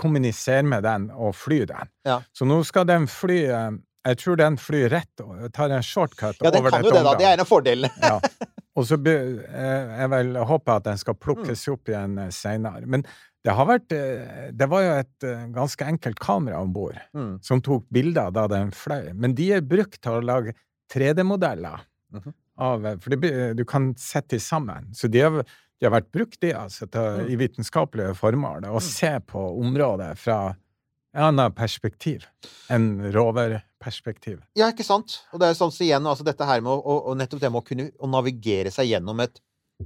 [0.00, 1.90] kommunisere med den og fly den.
[2.08, 2.20] Ja.
[2.34, 3.70] Så nå skal den fly eh,
[4.04, 7.12] Jeg tror den flyr rett og tar en shortcut Ja, den kan jo det, da.
[7.14, 7.90] Det er en av fordelene.
[8.02, 8.16] ja.
[8.74, 11.72] Og så eh, jeg vil håpe at den skal plukkes Mm.
[11.74, 12.86] opp igjen seinere.
[12.86, 13.04] Men
[13.44, 13.88] det har vært
[14.58, 17.38] Det var jo et ganske enkelt kamera om bord Mm.
[17.44, 19.12] som tok bilder da den fløy.
[19.14, 20.54] Men de er brukt til å lage
[20.90, 21.80] 3D-modeller
[22.12, 22.32] Mhm.
[22.58, 24.90] Av eh, For det, du kan sette de sammen.
[24.94, 27.30] Så de har, de har vært brukt de, altså, til, Mm.
[27.32, 28.66] i vitenskapelige formål.
[28.68, 30.40] Å se på området fra
[31.12, 32.24] et annet perspektiv
[32.72, 34.40] enn roverperspektiv.
[34.56, 35.20] Ja, ikke sant?
[35.32, 37.60] Og det er sånn så igjen, altså dette her med å, å nettopp det med
[37.62, 39.40] å kunne å navigere seg gjennom et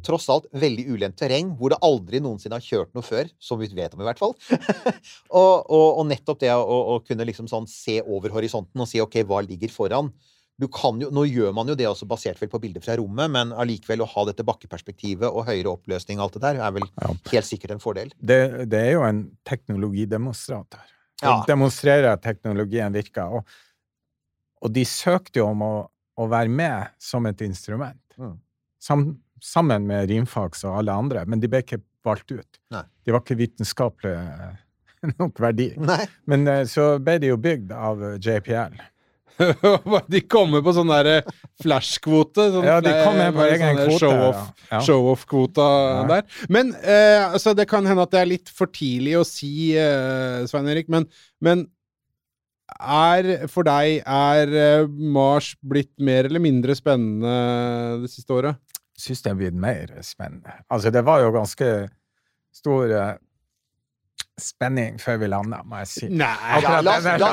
[0.04, 3.68] tross alt veldig ulendt terreng, hvor det aldri noensinne har kjørt noe før, som vi
[3.72, 4.34] vet om i hvert fall.
[5.40, 9.00] og, og, og nettopp det å, å kunne liksom sånn se over horisonten og si
[9.00, 10.12] ok, hva ligger foran?
[10.58, 13.28] Du kan jo, nå gjør man jo det også basert vel på bilder fra rommet,
[13.30, 16.86] men allikevel å ha dette bakkeperspektivet og høyere oppløsning og alt det der, er vel
[17.02, 17.10] Ja.
[17.32, 18.12] helt sikkert en fordel.
[18.16, 18.38] det,
[18.72, 20.80] det er jo en teknologidemonstrator.
[20.80, 20.92] her.
[21.22, 21.44] Ja.
[21.48, 23.38] demonstrerer at teknologien virker.
[23.38, 23.46] Og,
[24.64, 25.74] og de søkte jo om å,
[26.16, 28.00] å være med som et instrument.
[28.16, 28.34] Mm.
[28.80, 29.06] Sam,
[29.40, 32.60] sammen med rimfags og alle andre, men de ble ikke valgt ut.
[32.72, 32.82] Nei.
[33.04, 34.60] De var ikke vitenskapelig eh,
[35.20, 35.70] nok verdi.
[35.80, 36.04] Nei.
[36.28, 38.76] Men eh, så ble de jo bygd av JPL.
[40.12, 41.20] de kommer på sånn derre
[41.62, 42.48] flashkvote.
[42.54, 44.00] Sånn Ja, de kommer på egen sånn kvote.
[44.02, 44.80] Show-off ja.
[44.88, 46.02] show-off-kvota Ja.
[46.10, 46.42] der.
[46.52, 50.44] Men eh, altså, det kan hende at det er litt for tidlig å si, eh,
[50.50, 51.08] Svein Erik, men,
[51.44, 51.66] men
[52.76, 57.36] er for deg er eh, Mars blitt mer eller mindre spennende
[58.02, 58.58] det siste året?
[58.96, 60.54] Syns det er blitt mer spennende.
[60.72, 61.70] Altså, det var jo ganske
[62.56, 63.14] stor eh,
[64.40, 66.08] spenning før vi landa, må jeg si.
[66.12, 67.30] Nei Ja, la, oss- la,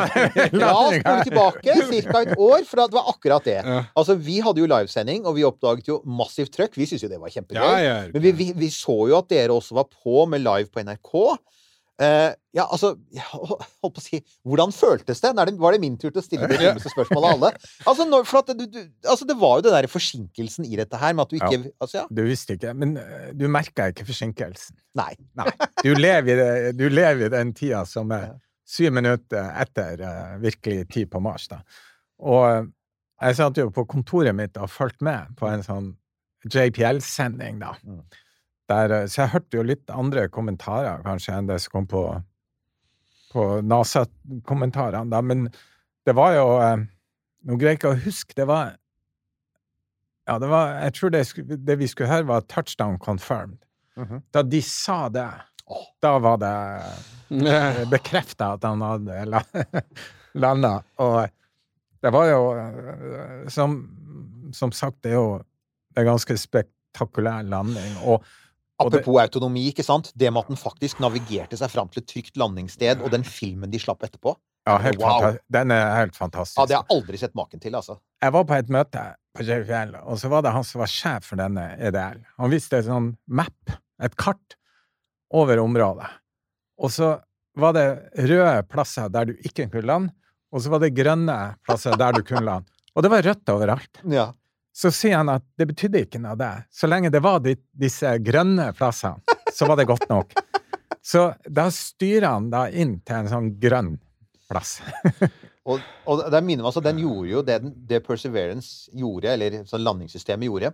[0.55, 2.21] la oss spole tilbake ca.
[2.23, 3.57] et år, for det var akkurat det.
[3.59, 3.81] Ja.
[3.99, 6.77] Altså, Vi hadde jo livesending, og vi oppdaget jo massivt trøkk.
[6.79, 7.59] Vi syntes jo det var kjempegøy.
[7.59, 10.71] Ja, ja, Men vi, vi, vi så jo at dere også var på med live
[10.71, 11.13] på NRK.
[12.03, 12.93] Eh, ja, altså
[13.31, 15.31] Holdt på å si Hvordan føltes det?
[15.37, 15.53] Det?
[15.61, 16.71] Var det min tur til å stille det Ja.
[16.73, 17.51] dummeste spørsmålet av alle?
[17.89, 20.99] Altså, når, for at du, du, altså, det var jo den der forsinkelsen i dette
[21.01, 22.05] her med at du ikke Altså, ja.
[22.11, 24.77] Du visste ikke, men eh, du merka ikke forsinkelsen.
[24.99, 25.11] Nei.
[25.39, 25.49] Nei.
[25.83, 28.33] Du lever det, du lever i den tida som er
[28.69, 31.49] syv minutter etter eh, virkelig tid på Mars.
[31.51, 31.61] Da.
[32.23, 32.69] Og
[33.23, 35.91] jeg satt jo på kontoret mitt og fulgte med på en sånn
[36.49, 37.73] JPL-sending, da.
[37.87, 38.01] Mm.
[38.71, 42.03] Der, eh, så jeg hørte jo litt andre kommentarer, kanskje, enn det som kom på,
[43.33, 45.21] på NASA-kommentarene, da.
[45.21, 45.47] Men
[46.07, 46.85] det var jo eh,
[47.43, 48.35] Nå greier jeg ikke å huske.
[48.37, 48.77] Det var
[50.29, 51.23] Ja, det var Jeg tror det,
[51.67, 53.59] det vi skulle høre, var 'touchdown confirmed'.
[53.99, 54.21] Mhm.
[54.33, 55.27] Da de sa det,
[56.01, 56.53] da var det
[57.91, 59.81] bekrefta at han hadde la-
[60.33, 60.83] landa.
[60.97, 61.27] Og
[62.03, 63.75] Det var jo eh, Som,
[64.53, 65.41] som sagt, det er jo
[65.97, 67.97] en ganske spektakulær landing.
[68.03, 68.23] Og,
[68.89, 70.11] det, Apropos autonomi, ikke sant?
[70.15, 73.71] Det med at den faktisk navigerte seg fram til et trygt landingssted, og den filmen
[73.71, 74.35] de slapp etterpå.
[74.67, 75.37] ja, helt Wow.
[75.51, 76.57] den er helt fantastisk.
[76.59, 77.97] Ja, det har jeg aldri sett maken til, altså.
[78.23, 79.03] Jeg var på et møte
[79.35, 82.21] på JVL, og så var det han som var sjef for denne EDL.
[82.39, 84.55] Han viste et sånn map, et kart,
[85.33, 86.07] over området.
[86.79, 87.15] Og så
[87.57, 87.87] var det
[88.29, 90.13] røde plasser der du ikke kunne lande,
[90.53, 92.69] og så var det grønne plasser der du kunne lande.
[92.95, 94.01] Og det var rødt overalt.
[94.09, 94.27] Ja.
[94.73, 96.51] Så sier han at det betydde ikke noe, det.
[96.73, 99.21] Så lenge det var de, disse grønne plassene,
[99.53, 100.33] så var det godt nok.
[101.03, 103.97] Så da styrer han da inn til en sånn grønn
[104.47, 104.77] plass.
[105.63, 105.79] Og,
[106.11, 107.53] og det minner meg altså, den gjorde jo det,
[107.87, 110.73] det Perseverance gjorde, eller sånn landingssystemet gjorde,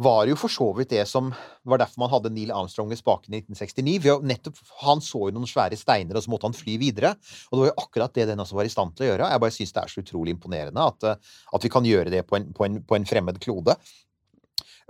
[0.00, 1.28] var jo for så vidt det som
[1.68, 4.20] var derfor man hadde Neil Armstrong ved spaken i 1969.
[4.24, 7.12] nettopp, Han så jo noen svære steiner, og så måtte han fly videre.
[7.50, 9.30] Og det var jo akkurat det den også var i stand til å gjøre.
[9.32, 12.24] Jeg bare syns det er så utrolig imponerende at, eh, at vi kan gjøre det
[12.28, 13.76] på en, på en, på en fremmed klode.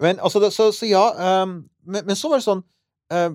[0.00, 1.04] Men altså, så, så ja
[1.42, 2.62] um, men, men så var det sånn
[3.12, 3.34] ehm,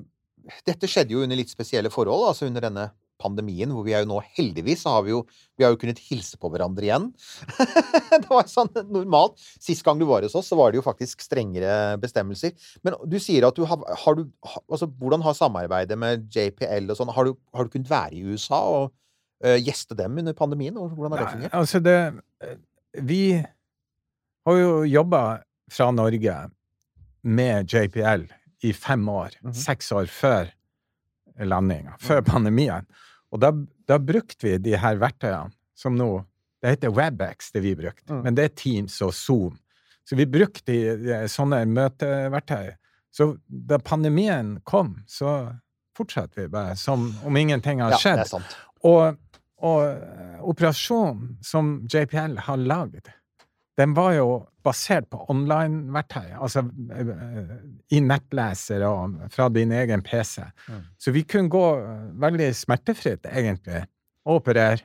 [0.65, 2.87] Dette skjedde jo under litt spesielle forhold, altså under denne
[3.25, 5.23] pandemien, hvor vi er jo nå heldigvis så har vi jo
[5.55, 7.05] vi har jo kunnet hilse på hverandre igjen.
[8.11, 9.39] det var sånn normalt.
[9.63, 12.51] Sist gang du var hos oss, så var det jo faktisk strengere bestemmelser.
[12.83, 16.97] Men du sier at du har, har du Altså, hvordan har samarbeidet med JPL og
[16.97, 18.91] sånn Har du, har du kunnet være i USA og
[19.45, 20.77] uh, gjeste dem under pandemien?
[20.77, 21.55] og Hvordan har det fungert?
[21.55, 21.97] altså det
[23.05, 23.21] Vi
[24.45, 25.23] har jo jobba
[25.71, 26.35] fra Norge
[27.25, 28.27] med JPL
[28.65, 29.39] i fem år.
[29.41, 29.53] Mhm.
[29.53, 30.51] Seks år før
[31.39, 32.85] landinga, før pandemien.
[33.35, 33.51] Og da,
[33.91, 36.23] da brukte vi de her verktøyene som nå
[36.63, 38.21] Det heter WebEx, det vi brukte, Mm.
[38.23, 39.57] men det er Teams og Zoom.
[40.07, 40.73] Så vi brukte
[41.29, 42.71] sånne møteverktøy.
[43.13, 45.51] Så da pandemien kom, så
[45.95, 48.23] fortsatte vi bare som om ingenting har Ja, skjedd.
[48.31, 48.55] sant.
[48.83, 49.17] Og,
[49.61, 53.11] og operasjonen som JPL har lagd,
[53.77, 54.27] den var jo
[54.65, 56.63] basert på online-verktøy, altså
[56.95, 57.53] eh,
[57.93, 60.41] i nettleser og fra din egen PC.
[60.71, 60.81] Mm.
[60.97, 63.83] Så vi kunne gå eh, veldig smertefritt, egentlig,
[64.25, 64.81] og operere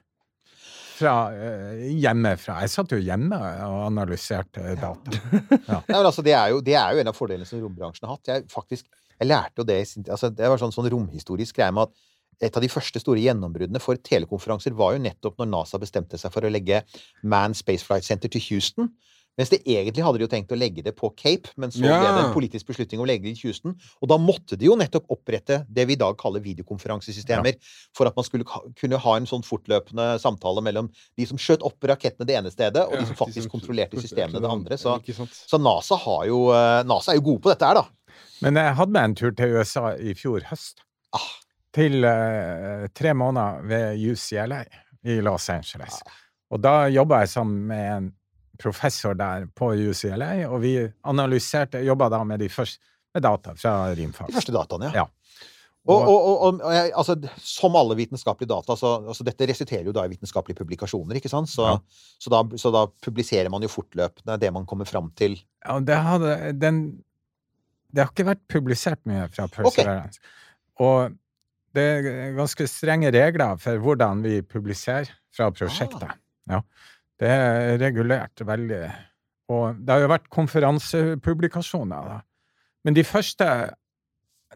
[1.00, 2.58] fra eh, hjemmefra.
[2.64, 5.16] Jeg satt jo hjemme og analyserte data.
[5.70, 8.18] Nei, men altså, det, er jo, det er jo en av fordelene som rombransjen har
[8.18, 8.32] hatt.
[8.34, 10.12] Jeg, faktisk, jeg lærte jo det i sin tid.
[10.16, 12.09] Altså, det var sånn, sånn romhistorisk greie med at
[12.40, 16.32] et av de første store gjennombruddene for telekonferanser var jo nettopp når NASA bestemte seg
[16.34, 16.82] for å legge
[17.22, 18.90] Man Space Flight Center til Houston.
[19.38, 21.94] Mens det egentlig hadde de jo tenkt å legge det på Cape, men så ble
[21.96, 23.76] det en politisk beslutning om å legge det i Houston.
[24.02, 27.56] Og da måtte de jo nettopp opprette det vi i dag kaller videokonferansesystemer,
[27.96, 28.44] for at man skulle
[28.76, 32.84] kunne ha en sånn fortløpende samtale mellom de som skjøt opp rakettene det ene stedet,
[32.84, 34.80] og de som faktisk kontrollerte systemene det andre.
[34.80, 34.98] Så,
[35.30, 38.18] så NASA, har jo, eh, NASA er jo gode på dette her, da.
[38.44, 40.84] Men jeg hadde med en tur til USA i fjor høst.
[41.16, 41.39] Ah.
[41.76, 44.64] Til eh, tre måneder ved UCLA
[45.06, 46.00] i Los Angeles.
[46.50, 48.08] Og da jobba jeg sammen med en
[48.60, 50.74] professor der på UCLA, og vi
[51.08, 52.82] analyserte Jobba da med de første
[53.14, 54.28] med data fra Rimfax.
[54.28, 55.06] De første dataene, Ja.
[55.88, 59.86] Og, og, og, og, og jeg, altså, som alle vitenskapelige data, så altså, dette resulterer
[59.88, 61.48] jo da i vitenskapelige publikasjoner, ikke sant?
[61.48, 61.78] Så, Ja.
[62.20, 65.38] så, da, så da publiserer man jo fortløpende det man kommer fram til.
[65.64, 66.82] Ja, det hadde den
[67.90, 70.20] Det har ikke vært publisert mye fra Perseverance.
[70.78, 71.16] Og
[71.76, 76.16] det er ganske strenge regler for hvordan vi publiserer fra prosjektet.
[76.50, 76.62] Ja.
[77.20, 78.82] Det er regulert veldig.
[79.52, 82.18] Og det har jo vært konferansepublikasjoner, da.
[82.86, 83.46] Men de første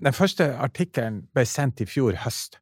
[0.03, 2.57] Den første artikkelen ble sendt i fjor høst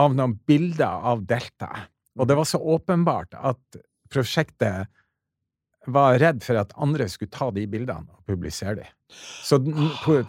[0.00, 1.68] av noen bilder av Delta.
[2.16, 3.76] Og det var så åpenbart at
[4.08, 4.88] prosjektet
[5.92, 8.96] var redd for at andre skulle ta de bildene og publisere dem.
[9.44, 9.60] Så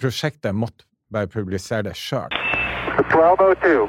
[0.03, 2.48] prosjektet måtte bare publisere det sjøl.
[3.07, 3.87] 1202.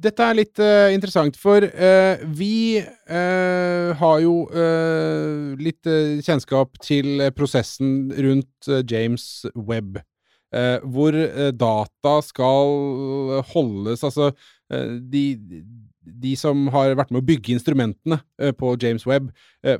[0.00, 5.88] Dette er litt uh, interessant, for uh, vi uh, har jo eh, litt
[6.24, 10.00] kjennskap til prosessen rundt James Webb.
[10.54, 11.12] eh, hvor
[11.52, 14.32] data skal holdes Altså,
[15.12, 15.24] de,
[16.00, 18.20] de som har vært med å bygge instrumentene
[18.58, 19.30] på James Webb,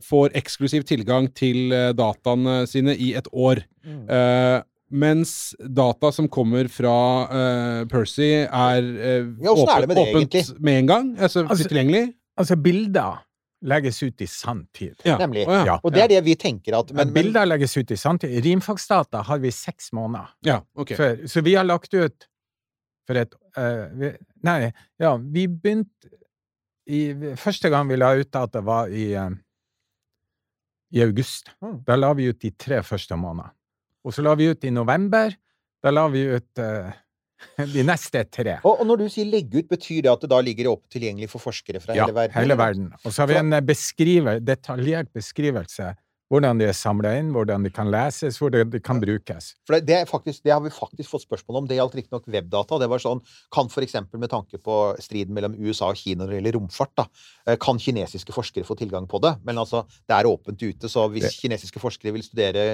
[0.03, 3.65] får eksklusiv tilgang til dataene sine i et år.
[3.87, 4.59] Eh,
[4.90, 6.94] mens data som kommer fra
[7.31, 10.61] uh, Percy, er, uh, Ja, åssen er det med det, åpent egentlig?
[10.61, 11.11] med en gang.
[11.18, 12.12] Altså, Altså- tilgjengelig.
[12.37, 13.20] Altså, bilder
[13.62, 14.94] legges ut i sanntid.
[15.05, 15.18] Ja.
[15.18, 15.44] Nemlig.
[15.48, 15.79] Oh, ja.
[15.85, 18.33] Og det er det vi tenker at Men, men, men, bilder legges ut i sanntid.
[18.44, 20.94] Rimfagsdata har vi seks måneder ja, ok.
[20.96, 21.26] før.
[21.29, 22.26] Så vi har lagt ut
[23.07, 26.16] for et uh, vi, Nei, ja, vi begynte
[26.90, 29.12] i Første gang vi la ut data, var i,
[30.90, 31.53] i august.
[31.62, 31.76] Mm.
[31.87, 33.53] Da la vi ut de tre første månedene.
[34.07, 35.35] Og så la vi ut i november.
[35.81, 36.91] Da la vi ut uh,
[37.75, 38.59] De neste tre.
[38.69, 41.31] Og, og når du sier legge ut, betyr det at det da ligger opp tilgjengelig
[41.33, 42.35] for forskere fra Ja, hele verden?
[42.35, 42.91] Ja, hele verden.
[43.01, 45.95] Og så har vi en eh, beskriver, detaljert beskrivelse
[46.31, 49.49] hvordan de er samla inn, hvordan de kan leses, hvordan de kan brukes.
[49.66, 51.66] For det, faktisk, det har vi faktisk fått spørsmål om.
[51.71, 52.79] Det gjaldt riktignok webdata.
[52.79, 53.97] Det var sånn, Kan f.eks.
[54.14, 57.07] med tanke på striden mellom USA og Kina når det gjelder romfart, da,
[57.47, 59.35] eh, kan kinesiske forskere få tilgang på det?
[59.45, 62.66] Men altså, det er åpent ute, så hvis Det- kinesiske forskere vil studere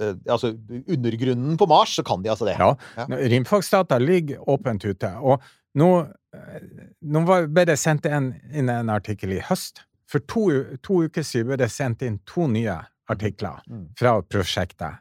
[0.00, 0.54] eh, altså
[0.88, 2.56] undergrunnen på Mars, så kan de altså det.
[2.58, 2.74] Ja.
[2.96, 3.04] Ja.
[3.28, 5.12] Rimfagsdata ligger åpent ute.
[5.20, 5.42] Og
[5.76, 6.60] nå, eh,
[7.04, 9.84] nå ble det sendt inn en artikkel i høst.
[10.12, 10.42] For to,
[10.84, 12.74] to uker siden ble det sendt inn to nye
[13.08, 13.86] artikler Mm.
[13.98, 14.98] fra prosjektet.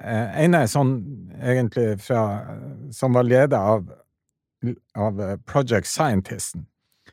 [0.00, 0.92] Eh, ene er sånn
[1.42, 2.22] egentlig fra
[2.90, 3.90] Som var leder av,
[4.96, 6.66] av eh, Project Scientisten.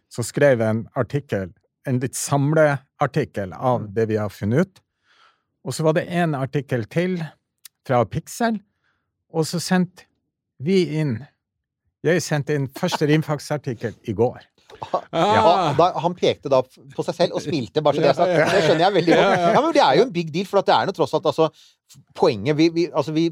[0.09, 1.49] som skrev en artikkel,
[1.85, 3.93] en litt samleartikkel av Mm.
[3.93, 4.79] det vi har funnet ut.
[5.65, 7.17] Og så var det en artikkel til
[7.85, 8.61] fra Pixel,
[9.33, 10.05] og så sendte
[10.59, 11.27] vi inn
[12.03, 14.39] Jeg sendte inn første rimfagsartikkel i går.
[15.11, 18.53] Ja, da, han pekte da på seg selv og smilte, bare så det er sagt.
[18.53, 19.43] Det skjønner jeg veldig godt.
[19.47, 21.29] Ja, men det er jo en big deal, for at det er nå tross alt
[21.29, 21.51] altså
[22.17, 23.29] Poenget vi, vi, altså, vi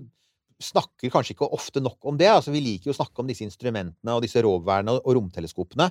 [0.64, 2.30] snakker kanskje ikke ofte nok om det.
[2.32, 5.90] altså Vi liker jo å snakke om disse instrumentene og disse rovværene og romteleskopene.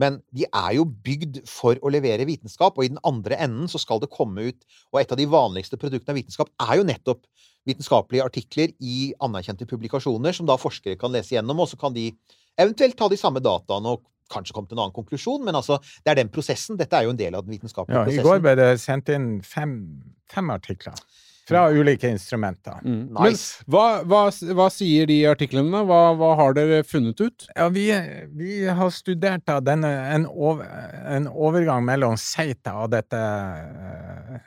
[0.00, 3.80] Men de er jo bygd for å levere vitenskap, og i den andre enden så
[3.82, 7.26] skal det komme ut Og et av de vanligste produktene av vitenskap er jo nettopp
[7.64, 12.10] vitenskapelige artikler i anerkjente publikasjoner, som da forskere kan lese gjennom, og så kan de
[12.60, 16.14] eventuelt ta de samme dataene og kanskje kommet til en annen konklusjon, men altså, det
[16.14, 16.78] er den prosessen.
[16.80, 19.42] Dette er jo en del av den vitenskapelige Ja, I går ble det sendt inn
[19.44, 19.76] fem,
[20.32, 20.94] fem artikler
[21.44, 22.78] fra ulike instrumenter.
[22.88, 23.10] Mm.
[23.18, 23.60] Nice.
[23.66, 24.20] Men hva, hva,
[24.56, 25.82] hva sier de artiklene?
[25.84, 27.44] Hva, hva har dere funnet ut?
[27.52, 27.90] Ja, vi,
[28.32, 30.64] vi har studert da denne, en, over,
[31.12, 34.40] en overgang mellom Seita og dette eh,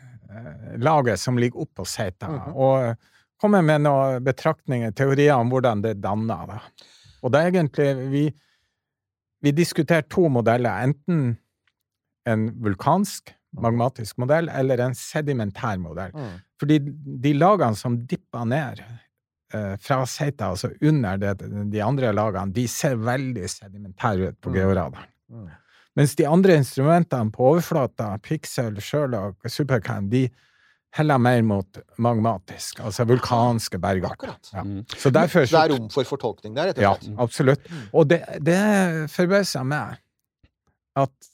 [0.82, 2.56] laget som ligger oppå Seita, Mhm.
[2.56, 2.96] og
[3.42, 6.48] kommer med noen betraktninger, teorier om hvordan det danner.
[6.48, 6.60] Da.
[7.22, 8.24] Og det er egentlig Vi,
[9.44, 11.38] vi diskuterer to modeller, enten
[12.28, 16.12] en vulkansk, magmatisk modell, eller en sedimentær modell.
[16.16, 16.40] Mm.
[16.60, 16.80] Fordi
[17.24, 18.82] de lagene som dipper ned
[19.54, 21.36] eh, fra Seita, altså under det,
[21.72, 24.56] de andre lagene, de ser veldig sedimentære ut på Mm.
[24.60, 25.14] georadaren.
[25.32, 25.48] Mm.
[25.98, 30.28] Mens de andre instrumentene på overflata, Pixel, Sherlock, Supercam, de
[30.98, 34.34] heller mer mot magmatisk, altså vulkanske bergarter.
[34.34, 34.52] Akkurat.
[34.54, 34.64] Ja.
[34.66, 34.84] Mm.
[34.98, 37.20] Så derfor det er rom for fortolkning der, rett Ja, og slett.
[37.26, 37.72] absolutt.
[37.94, 38.60] Og det, det
[39.14, 40.00] forbauser meg
[40.98, 41.30] at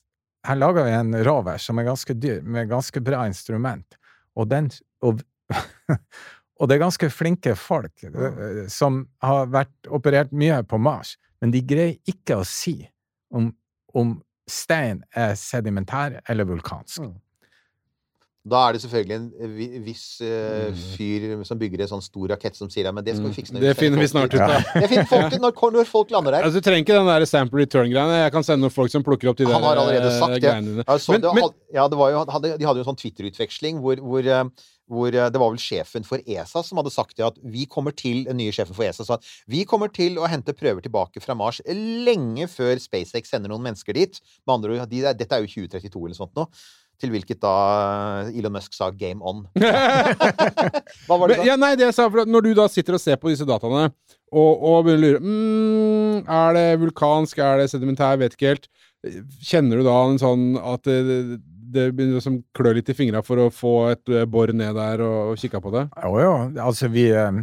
[0.48, 3.96] her lager vi en rover som er ganske dyr, med ganske bra instrument,
[4.36, 4.68] og den
[5.04, 5.22] og,
[6.60, 11.52] og det er ganske flinke folk eh, som har vært operert mye på Mars, men
[11.56, 12.76] de greier ikke å si
[13.32, 13.50] om,
[13.96, 14.18] om
[14.50, 17.06] stein er sedimentær eller vulkansk.
[17.08, 17.14] Mm.
[18.44, 22.68] Da er det selvfølgelig en viss uh, fyr som bygger en sånn stor rakett som
[22.68, 23.68] sier ja, men det skal vi fikse når Mm.
[23.70, 25.30] Det finner vi snart ut av.
[25.32, 26.44] Til når, når folk lander der.
[26.50, 28.20] Altså, du trenger ikke den der sample return-greiene.
[28.26, 30.36] Jeg kan sende noen folk som plukker opp de der Han har allerede eh, sagt
[30.36, 30.42] det.
[30.44, 30.84] greiene dine.
[30.92, 33.80] Altså, Men- det men- ja, det var jo, hadde, de hadde jo en sånn Twitter-utveksling
[33.80, 34.44] hvor, hvor, eh,
[34.92, 37.96] hvor eh, det var vel sjefen for ESA som hadde sagt det at vi kommer
[37.96, 41.24] til den nye sjefen for ESA sa at vi kommer til å hente prøver tilbake
[41.24, 44.20] fra Mars lenge før SpaceX sender noen mennesker dit.
[44.46, 46.50] Med andre ord, de, dette er jo 2032 eller sånt nå.
[47.02, 47.54] Til hvilket da
[48.32, 49.44] Elon Musk sa 'game on'.
[51.08, 51.48] Hva var det da?
[51.48, 53.90] ja, nei, det jeg sa, for Når du da sitter og ser på disse dataene,
[54.34, 58.70] og, og begynner å lure mm, Er det vulkansk, er det sedimentær, vet ikke helt.
[59.44, 61.42] Kjenner du da en sånn at det,
[61.74, 64.78] det begynner å liksom klø litt i fingra for å få et eh, bor ned
[64.78, 65.88] der og, og kikka på det?
[66.06, 67.42] Jo, jo, altså vi eh,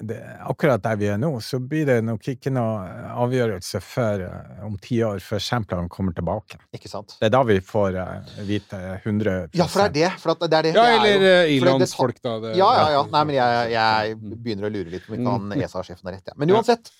[0.00, 2.86] det, Akkurat der vi er nå, så blir det nok ikke noe
[3.24, 6.60] avgjørelse før eh, om ti år, før samplene kommer tilbake.
[6.76, 7.16] Ikke sant?
[7.20, 10.22] Det er da vi får eh, vite 100 Ja, for det er det.
[10.22, 12.38] For det er det, Ja, er eller eh, tar- folk, da.
[12.46, 13.04] Det, Ja, ja, ja.
[13.12, 16.32] Nei, men jeg, jeg begynner å lure litt på om ikke han ESA-sjefen har rett.
[16.32, 16.38] Ja.
[16.40, 16.92] Men uansett,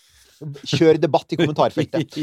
[0.69, 2.21] kjør debatt i kommentarfeltet.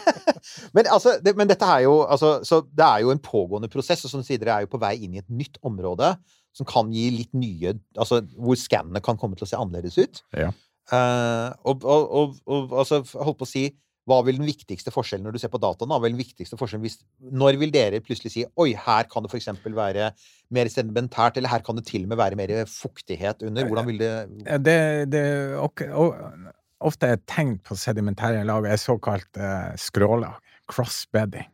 [0.76, 4.04] men, altså, det, men dette er jo altså, Så det er jo en pågående prosess,
[4.06, 6.14] og som du sier, dere er jo på vei inn i et nytt område
[6.56, 10.22] som kan gi litt nye Altså hvor skannene kan komme til å se annerledes ut.
[10.36, 10.52] Ja.
[10.86, 13.66] Uh, og, og, og, altså, holdt på å si
[14.06, 15.90] hva vil den viktigste forskjellen når du ser på dataene?
[15.90, 17.00] Hva vil den viktigste forskjellen hvis,
[17.34, 19.48] Når vil dere plutselig si Oi, her kan det f.eks.
[19.64, 20.12] være
[20.54, 23.66] mer sedimentært, eller her kan det til og med være mer fuktighet under?
[23.66, 24.12] Hvordan vil det
[24.44, 24.78] Ja, Det,
[25.10, 25.24] det
[25.58, 25.90] okay,
[26.78, 30.38] ofte et tegn på sedimentære lag er såkalt uh, skrålag,
[30.70, 31.50] crossbedding.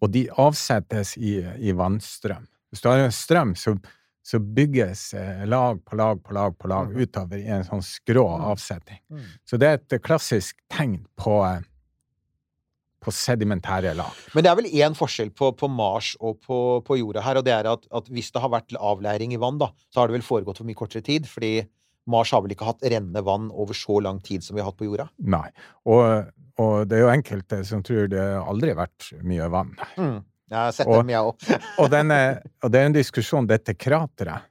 [0.00, 2.48] Og de avsettes i, i vannstrøm.
[2.72, 3.76] Hvis du har en strøm, så,
[4.26, 8.26] så bygges eh, lag på lag på lag på lag utover i en sånn skrå
[8.26, 8.98] avsetting.
[9.06, 9.26] Mm.
[9.46, 11.62] Så det er et klassisk tegn på, eh,
[12.98, 14.18] på sedimentære lag.
[14.34, 17.46] Men det er vel én forskjell på, på Mars og på, på jorda her, og
[17.46, 20.18] det er at, at hvis det har vært avleiring i vann, da, så har det
[20.18, 21.60] vel foregått for mye kortere tid, fordi
[22.10, 24.78] Mars har vel ikke hatt rennende vann over så lang tid som vi har hatt
[24.82, 25.06] på jorda?
[25.22, 25.46] Nei.
[25.86, 29.76] Og, og det er jo enkelte som tror det aldri har vært mye vann.
[29.94, 30.18] Mm.
[30.50, 31.46] Jeg har sett Og- dem, jeg òg.
[31.82, 34.42] Og, den er, og det er en diskusjon, dette krateret.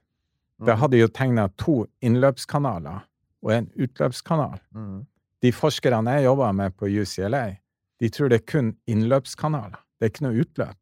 [0.58, 0.78] Det Mm.
[0.80, 3.02] hadde jo tegna to innløpskanaler
[3.44, 4.58] og en utløpskanal.
[4.74, 5.06] Mm.
[5.42, 7.58] De forskerne jeg jobber med på UCLA,
[8.00, 9.76] de tror det er kun innløpskanaler.
[10.00, 10.76] Det er ikke noe utløp.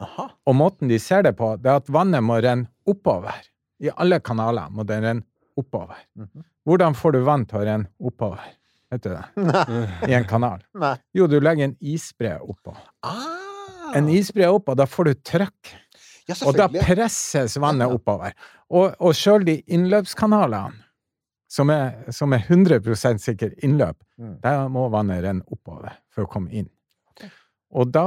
[0.00, 0.30] Aha.
[0.46, 3.36] Og måten de ser det på, det er at vannet må renne oppover.
[3.84, 5.22] I alle kanaler må det renne
[5.60, 5.96] oppover.
[6.16, 6.44] Mhm.
[6.66, 8.40] Hvordan får du vann til å renne oppover?
[8.90, 9.24] Vet du det?
[9.36, 10.08] Nei.
[10.08, 10.64] I en kanal?
[10.74, 10.96] Nei.
[11.14, 12.74] Jo, du legger en isbre oppå.
[13.04, 13.38] Ah.
[13.98, 15.72] En isbre og da får du trøkk.
[16.28, 18.32] Ja, Og da presses vannet oppover.
[18.70, 20.78] Og, og sjøl de innløpskanalene,
[21.52, 24.36] som er, som er 100 sikker innløp, Mm.
[24.44, 26.68] der må vannet renne oppover for å komme inn.
[27.72, 28.04] Og da,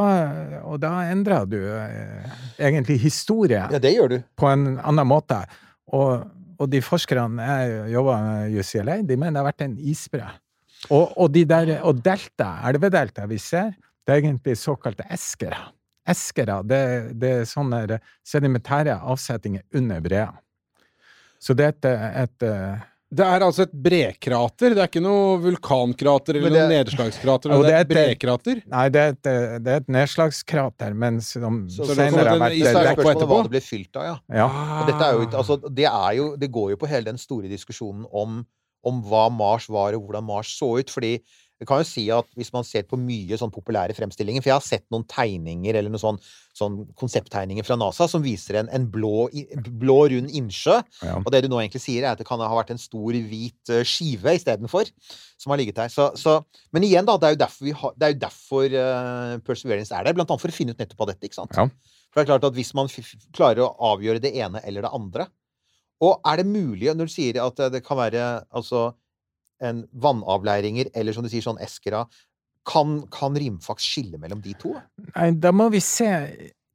[0.64, 2.30] og da endrer du eh,
[2.62, 4.18] egentlig historie Ja, det gjør du.
[4.38, 5.40] på en annen måte.
[5.92, 6.24] Og,
[6.62, 10.28] og de forskerne jeg jobber med UCLA, de mener det har vært en isbre.
[10.92, 13.74] Og, og, de der, og delta, elvedelta vi ser,
[14.06, 15.58] det er egentlig såkalte eskere.
[16.08, 16.82] Eskere, det,
[17.20, 20.28] det er sånne sedimentære avsetninger under brea.
[21.42, 21.88] Så det er et,
[22.26, 22.46] et
[23.16, 24.74] Det er altså et brekrater.
[24.76, 27.52] Det er ikke noe vulkankrater eller det- noe nedslagskrater.
[27.54, 28.62] Det det et er et- brekrater.
[28.68, 29.22] Nei, det er et,
[29.64, 33.52] det er et nedslagskrater, men som Så, senere har vært er på spørsmålet hva det
[33.52, 34.18] ble fylt av, ja.
[34.42, 34.48] Ja.
[34.82, 37.48] Og dette er jo, altså, det, er jo, det går jo på hele den store
[37.50, 38.46] diskusjonen om,
[38.84, 40.90] om hva Mars var, og hvordan Mars så ut.
[40.90, 41.20] Fordi
[41.56, 44.58] jeg kan jo si at hvis man ser på mye sånn populære fremstillinger For jeg
[44.58, 46.18] har sett noen tegninger, eller noen sånn,
[46.58, 49.30] sånn konsepttegninger fra NASA som viser en, en blå,
[49.80, 50.82] blå, rund innsjø.
[51.00, 51.16] Ja.
[51.22, 53.72] Og det du nå egentlig sier, er at det kan ha vært en stor, hvit
[53.72, 54.92] eh, skive istedenfor,
[55.40, 55.94] som har ligget der.
[55.94, 56.42] Så, så,
[56.76, 59.96] men igjen, da, det er jo derfor, vi ha, det er jo derfor uh, Perseverance
[59.96, 60.18] er der.
[60.18, 61.56] Blant annet for å finne ut nettopp av dette, ikke sant?
[61.56, 61.70] Ja.
[62.12, 62.92] For det er klart at hvis man
[63.36, 65.26] klarer å avgjøre det ene eller det andre
[66.04, 68.90] Og er det mulig, når du sier at eh, det kan være altså
[69.62, 72.06] en vannavleiringer, eller som du sier, sånn Eskera
[72.66, 74.74] kan, kan rimfax skille mellom de to?
[75.16, 76.10] Nei, da må vi se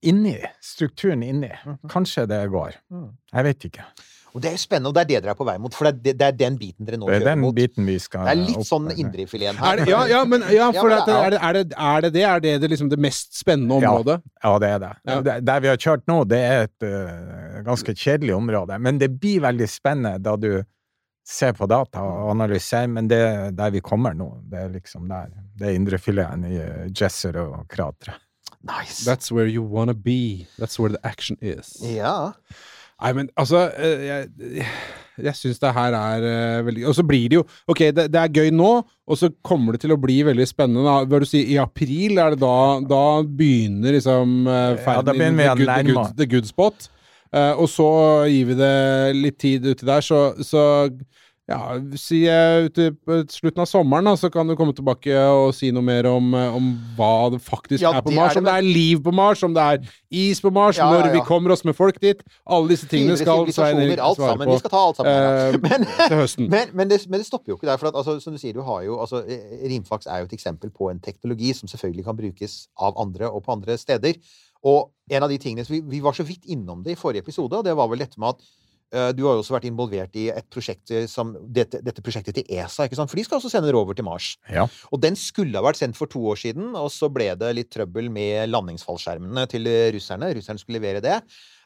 [0.06, 1.50] inni, strukturen inni.
[1.90, 2.78] Kanskje det går.
[2.90, 3.10] Mhm.
[3.34, 3.84] Jeg vet ikke.
[4.30, 5.88] Og det er jo spennende, og det er det dere er på vei mot, for
[5.88, 7.54] det er, det, det er den biten dere nå Det er kjører den mot.
[7.56, 9.80] biten vi skal Det er litt sånn indrefileten Er her.
[9.80, 12.00] det, ja, ja, men, ja, Ja, for men det er- er, det, er, det, er
[12.06, 12.22] det det?
[12.22, 14.20] Er det det liksom det mest spennende området?
[14.44, 14.92] Ja, det er det.
[15.10, 15.20] Ja.
[15.26, 18.78] Der, der vi har kjørt nå, det er et uh, ganske kjedelig område.
[18.78, 20.62] Men det blir veldig spennende da du
[21.30, 24.32] ser på data og analysere, Men det er der vi kommer nå.
[24.50, 25.30] Det er liksom der.
[25.58, 28.18] Det er indrefileten i uh, Jesser og krateret.
[28.62, 29.08] Nice.
[29.08, 30.46] That's where you wanna be.
[30.58, 31.78] That's where the action is.
[31.80, 32.32] Ja.
[33.00, 34.26] Nei, men altså eh, Jeg,
[35.24, 38.20] jeg syns det her er eh, veldig Og så blir det jo Ok, det, det
[38.20, 40.84] er gøy nå, og så kommer det til å bli veldig spennende.
[40.84, 41.08] Da.
[41.08, 42.54] Hva du si, I april er det da
[42.90, 46.90] Da begynner liksom uh, Ja, å the, good, the, good, the good spot.
[47.30, 47.88] Eh, og så
[48.30, 48.74] gir vi det
[49.14, 50.64] litt tid uti der, så, så
[51.50, 51.58] ja,
[51.98, 55.72] si uti ute på slutten av sommeren, da, så kan du komme tilbake og si
[55.74, 56.68] noe mer om, eh, om
[56.98, 58.36] hva det faktisk Ja, er på Mars.
[58.36, 60.86] er det, om det er liv på Mars, om det er is på Mars, Ja,
[60.90, 62.22] når vi kommer oss med folk dit.
[62.46, 65.12] Alle disse tingene skal Svein Erik svare på Vi skal ta alt sammen.
[65.12, 65.46] her, da.
[65.48, 66.50] eh, Men, til høsten.
[66.50, 67.78] men, men, det, men det stopper jo ikke der.
[67.82, 70.36] For at, altså, som du sier, du har jo altså, eh, Rimfax er jo et
[70.38, 74.14] eksempel på en teknologi som selvfølgelig kan brukes av andre og på andre steder.
[74.66, 77.56] Og en av de tingene vi, vi var så vidt innom det i forrige episode,
[77.56, 78.42] og det var vel dette med at
[78.94, 82.36] uh, du har jo også vært involvert i et prosjekt eh, som dette, dette prosjektet
[82.36, 83.12] til ESA, ikke sant?
[83.12, 84.34] For de skal også sende rover til Mars.
[84.52, 84.66] Ja.
[84.92, 87.72] Og den skulle ha vært sendt for to år siden, og så ble det litt
[87.74, 90.34] trøbbel med landingsfallskjermene til russerne.
[90.36, 91.22] Russerne skulle levere det.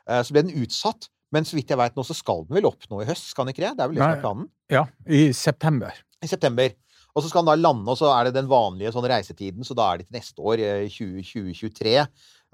[0.09, 1.11] Uh, Så ble den utsatt.
[1.35, 3.47] Men så vidt jeg veit nå, så skal den vel opp nå i høst, skal
[3.47, 3.75] den ikke det?
[3.75, 4.49] Det er vel det som er planen?
[4.71, 5.97] ja, i september.
[6.23, 6.71] I september.
[7.15, 9.77] Og så skal den da lande, og så er det den vanlige sånn reisetiden, så
[9.79, 12.07] da er det til neste år, eh, 20, 2023,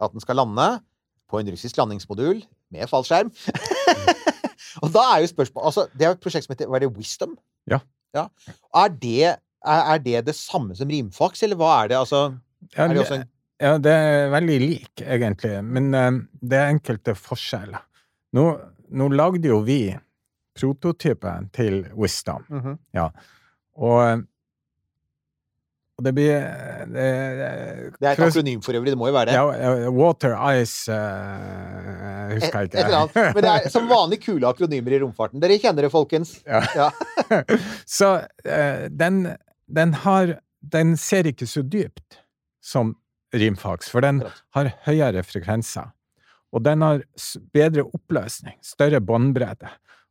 [0.05, 0.69] at den skal lande
[1.31, 2.41] på en russisk landingsmodul
[2.75, 3.31] med fallskjerm.
[4.83, 7.37] og da er jo spørsmålet Altså, det er et prosjekt som heter Var det Wisdom?
[7.71, 7.79] Ja.
[8.17, 8.25] ja.
[8.75, 11.99] Er, det, er, er det det samme som rimfax, eller hva er det?
[12.01, 12.23] Altså,
[12.77, 13.29] Ja, er det også en
[13.61, 17.83] Ja, det er veldig lik, egentlig, men eh, det er enkelte forskjeller.
[18.39, 18.45] Nå,
[18.97, 19.83] nå lagde jo vi
[20.57, 22.79] prototypen til Wisdom, Mhm.
[22.97, 23.11] ja,
[23.77, 24.25] og,
[26.01, 26.33] og det blir
[26.89, 27.09] det,
[28.01, 29.35] Det er et akronym for øvrig, det må jo være det.
[29.37, 32.79] Ja, Water Ice uh, Husker jeg ikke.
[32.79, 33.19] et eller annet.
[33.37, 35.43] Men det er som vanlig kule akronymer i romfarten.
[35.43, 36.39] Dere kjenner det, folkens.
[36.49, 36.63] Ja.
[36.73, 36.89] Ja.
[37.99, 39.27] Så uh, den,
[39.69, 42.19] den har Den ser ikke så dypt
[42.61, 42.91] som
[43.33, 44.19] rimfags, for den
[44.53, 45.89] har høyere frekvenser.
[46.53, 47.01] Og den har
[47.55, 49.71] bedre oppløsning, større båndbredde.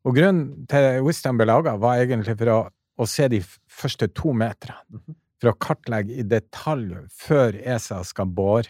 [0.09, 2.59] Og grunnen til Wisdom ble laga, var egentlig for å,
[2.97, 5.03] å se de første to meterne.
[5.39, 8.67] For å kartlegge i detalj før ESA skal bore.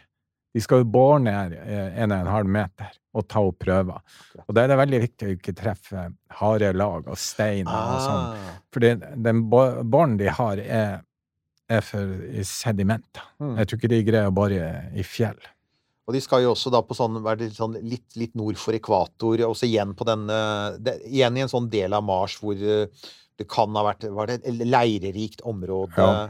[0.54, 2.96] De skal jo bore ned eh, en og en halv meter.
[3.18, 3.98] og ta opp prøver.
[4.46, 6.04] Og da er det veldig viktig å ikke treffe
[6.38, 8.36] harde lag og stein og sånn.
[8.70, 8.92] For Fordi
[9.26, 11.00] den bo- boren de har, er,
[11.74, 12.14] er for
[12.46, 13.26] sedimenter.
[13.42, 13.56] Mm.
[13.58, 15.40] Jeg tror ikke de greier å bore i fjell.
[16.06, 17.18] Og de skal jo også da på sånn,
[17.58, 21.68] sånn litt, litt nord for ekvator, også igjen på den eh, Igjen i en sånn
[21.70, 22.88] del av Mars hvor eh,
[23.42, 26.30] det kan ha vært var det et leirerikt område, Ja.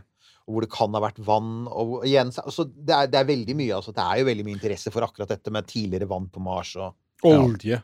[0.49, 1.67] Hvor det kan ha vært vann.
[1.69, 4.57] Og igjen, altså, det, er, det er veldig mye altså, Det er jo veldig mye
[4.57, 6.75] interesse for akkurat dette med tidligere vann på Mars.
[6.79, 6.95] og
[7.29, 7.81] Olje.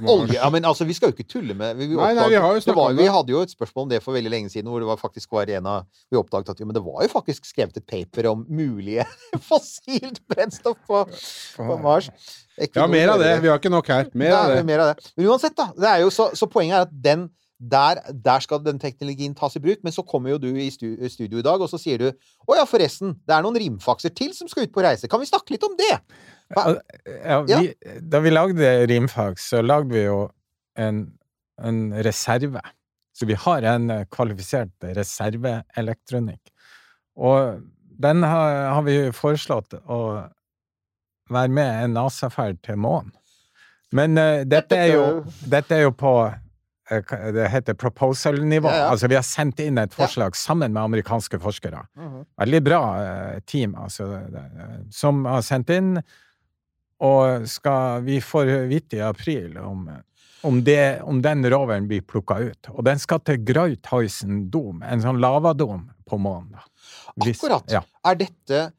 [0.00, 2.38] Olje, ja, men altså, Vi skal jo ikke tulle med vi, vi Nei, nei, vi
[2.40, 5.00] var, Vi hadde jo et spørsmål om det for veldig lenge siden, hvor det var
[5.00, 7.86] faktisk var en av Vi oppdaget at jo, men det var jo faktisk skrevet et
[7.86, 9.04] paper om mulige
[9.50, 11.04] fossilt brennstoff på,
[11.60, 12.10] på Mars.
[12.56, 13.34] Ja, mer av det.
[13.44, 14.08] Vi har ikke nok her.
[14.16, 14.62] Mer av det.
[14.64, 15.10] mer av det.
[15.16, 15.68] Men uansett, da.
[15.76, 17.26] Det er jo så, så poenget er at den
[17.56, 21.40] der, der skal den teknologien tas i bruk, men så kommer jo du i studio
[21.40, 24.50] i dag, og så sier du Å ja, forresten, det er noen rimfakser til som
[24.50, 25.08] skal ut på reise.
[25.08, 25.94] Kan vi snakke litt om det?
[26.52, 27.72] Ja, vi,
[28.04, 30.26] Da vi lagde Rimfax, så lagde vi jo
[30.78, 31.06] en,
[31.58, 32.60] en reserve.
[33.16, 36.52] Så vi har en eh, kvalifisert reserveelektronikk.
[37.16, 37.62] Og
[37.96, 40.00] den har, har vi foreslått å
[41.32, 43.14] være med en NASA-ferd til månen.
[43.96, 45.06] Men uh, dette, er jo,
[45.48, 46.12] dette er jo på
[47.34, 48.68] det heter proposal-nivå.
[48.68, 48.88] Ja, ja.
[48.92, 51.82] Altså, vi har sendt inn et forslag sammen med amerikanske forskere.
[52.38, 55.96] Veldig bra eh, team, altså, eh, som har sendt inn.
[57.02, 59.88] Og skal vi får vite i april om,
[60.46, 62.70] om, det, om den roveren blir plukka ut.
[62.72, 66.56] Og den skal til Grauthausen Dom, en sånn lavadom på månen.
[67.16, 67.66] Akkurat.
[67.72, 67.82] Ja.
[68.06, 68.70] Er dette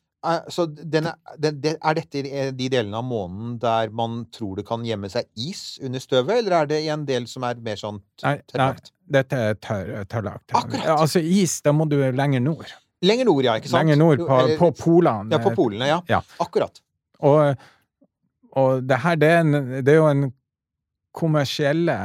[0.54, 2.24] så denne, den, det, er dette
[2.58, 6.56] de delene av månen der man tror det kan gjemme seg is under støvet, eller
[6.62, 8.92] er det en del som er mer sånn tørrlagt?
[8.92, 10.52] Nei, dette er tørr, tørrlagt.
[10.58, 10.90] Akkurat.
[10.98, 12.74] Altså is, da må du lenger nord.
[13.06, 13.86] Lenger nord, ja, ikke sant?
[13.86, 15.30] Lenger nord, på, på polene.
[15.36, 16.00] Ja, på polene, ja.
[16.10, 16.22] Ja.
[16.44, 16.82] Akkurat.
[17.26, 17.68] Og,
[18.58, 20.28] og det her, det er, en, det er jo en
[21.18, 21.98] kommersielle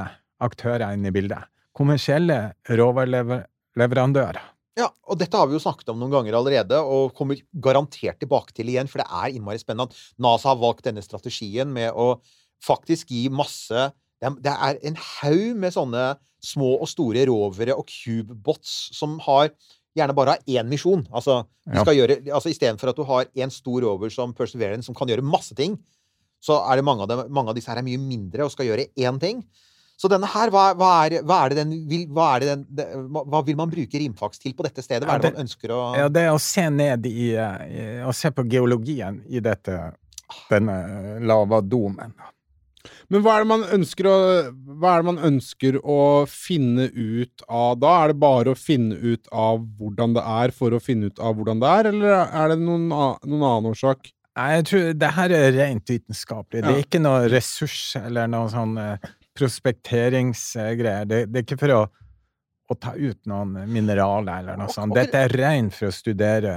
[0.42, 1.48] aktører inne i bildet.
[1.76, 4.51] Kommersielle råvareleverandører.
[4.78, 8.54] Ja, og dette har vi jo snakket om noen ganger allerede, og kommer garantert tilbake
[8.56, 12.14] til igjen, for det er innmari spennende at NASA har valgt denne strategien med å
[12.62, 13.90] faktisk gi masse
[14.22, 16.02] Det er, en haug med sånne
[16.46, 19.48] små og store rovere og cubebots som har
[19.98, 21.02] gjerne bare har én misjon.
[21.10, 21.82] Altså, Ja.
[21.82, 25.26] skal gjøre, altså Istedenfor at du har en stor rover som Perseverance som kan gjøre
[25.26, 25.76] masse ting,
[26.40, 28.66] så er det mange av, dem, mange av disse her er mye mindre og skal
[28.66, 29.42] gjøre én ting.
[30.03, 32.62] Så denne her, hva, hva, er, hva er det den vil, hva, er det den,
[32.74, 32.86] det,
[33.30, 35.07] hva vil man bruke rimfaks til på dette stedet?
[35.07, 37.84] Hva er det det- man ønsker å Ja, det er å se ned i, i
[38.03, 39.76] Å se på geologien i dette
[40.50, 42.14] denne lavadomen.
[43.12, 44.16] Men hva er det man ønsker å
[44.80, 47.92] Hva er det man ønsker å finne ut av da?
[48.03, 51.36] Er det bare å finne ut av hvordan det er for å finne ut av
[51.38, 54.11] hvordan det er, eller er det noen, noen annen årsak?
[54.34, 56.62] Nei, jeg tror det her er rent vitenskapelig.
[56.64, 61.08] Det er ikke noe ressurs eller noe sånn eh, prospekteringsgreier.
[61.08, 61.82] Det, det er ikke for å,
[62.72, 64.94] å ta ut noen mineraler eller noe sånt.
[64.96, 66.54] Dette er rent for å studere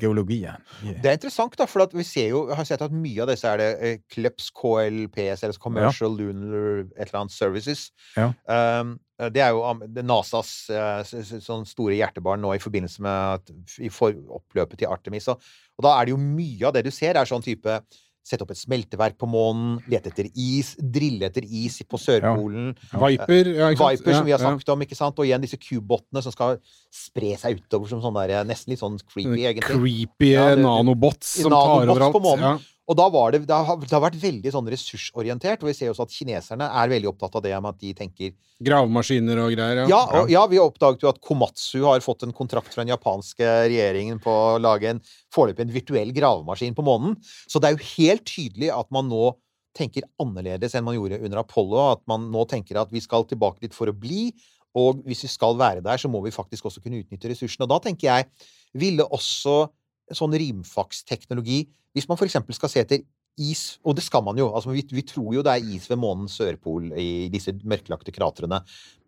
[0.00, 0.62] geologien.
[0.82, 1.00] Yeah.
[1.02, 3.60] Det er interessant, da, for vi ser jo, har sett at mye av disse er
[3.62, 7.88] det Kleps, CLEPS, KLPS, eller Commercial Lunar et eller annet Services.
[8.16, 8.32] Ja.
[8.44, 8.98] Um,
[9.34, 9.64] det er jo
[10.06, 15.26] NASAs eh, sånn store hjertebarn nå i forbindelse med at, i for, oppløpet til Artemis.
[15.32, 15.42] Og,
[15.74, 17.80] og da er det jo mye av det du ser, er sånn type
[18.28, 22.74] Sette opp et smelteverk på månen, lete etter is, drille etter is på Sørpolen.
[22.92, 23.48] Viper?
[23.56, 24.02] Ja, ikke sant?
[24.02, 24.50] Viper, som vi har Ja, ja.
[24.52, 25.18] snakket om, ikke sant?
[25.22, 26.58] Og igjen disse kubotene som skal
[26.92, 29.78] spre seg utover som sånn der, nesten litt sånn creepy, egentlig.
[29.80, 32.12] Creepy Ja, nanobots som tar overalt.
[32.12, 32.60] på månen.
[32.88, 32.92] Ja.
[32.92, 35.90] Og da var det, det, har, det har vært veldig sånn ressursorientert, og vi ser
[35.92, 39.84] også at kineserne er veldig opptatt av det med at de tenker Gravemaskiner og greier.
[39.86, 43.44] Ja, og, ja vi oppdaget jo at Komatsu har fått en kontrakt fra den japanske
[43.68, 45.02] regjeringen på å lage en
[45.34, 47.14] foreløpig en virtuell gravemaskin på månen.
[47.46, 49.36] Så det er jo helt tydelig at man nå
[49.78, 51.84] tenker annerledes enn man gjorde under Apollo.
[51.92, 54.32] At man nå tenker at vi skal tilbake dit for å bli,
[54.78, 57.68] og hvis vi skal være der, så må vi faktisk også kunne utnytte ressursene.
[57.68, 59.68] Og da tenker jeg, ville også
[60.16, 61.64] sånn rimfaksteknologi
[61.96, 63.04] Hvis man eksempel skal se etter
[63.38, 66.00] is, og det skal man jo, altså vi, vi tror jo det er is ved
[66.02, 68.60] månens sørpol i disse mørklagte kratrene,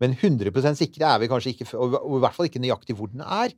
[0.02, 3.24] men 100% sikre er vi kanskje ikke, og i hvert fall ikke nøyaktig hvor den
[3.26, 3.54] er.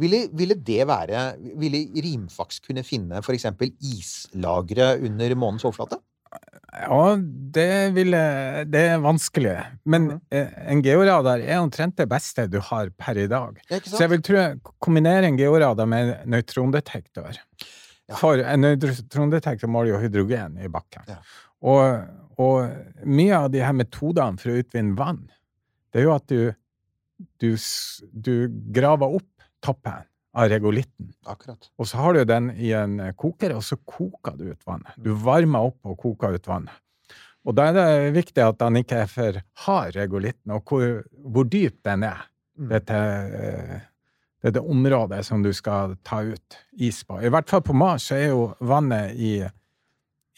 [0.00, 1.24] Ville, ville det være
[1.60, 5.98] Ville rimfaks kunne finne eksempel islagre under månens overflate?
[6.70, 7.16] Ja,
[7.54, 8.14] det vil,
[8.70, 9.56] Det er vanskelig.
[9.90, 13.58] Men eh, en georadar er omtrent det beste du har per i dag.
[13.82, 14.44] Så jeg vil tro
[14.78, 17.40] kombinere en georadar med en nøytrondetektor.
[18.20, 21.10] For en nøytrondetektor måler jo hydrogen i bakken.
[21.60, 22.06] Og,
[22.40, 25.24] og mye av de her metodene for å utvinne vann,
[25.90, 26.54] det er jo at du,
[27.42, 27.50] du,
[28.14, 28.34] du
[28.74, 29.28] graver opp
[29.60, 31.10] toppen av regolitten.
[31.26, 31.70] Akkurat.
[31.78, 34.94] Og så har du den i en eh, koker, og så koker du ut vannet.
[34.96, 36.74] Du varmer opp og koker ut vannet.
[37.48, 41.00] Og da er det viktig at den ikke er for hard, regolitten, og hvor,
[41.32, 42.26] hvor dyp den er.
[42.60, 42.66] Mm.
[42.74, 42.98] Dette,
[43.40, 43.78] eh,
[44.44, 47.20] dette området som du skal ta ut is på.
[47.24, 49.32] I hvert fall på Mars så er jo vannet i,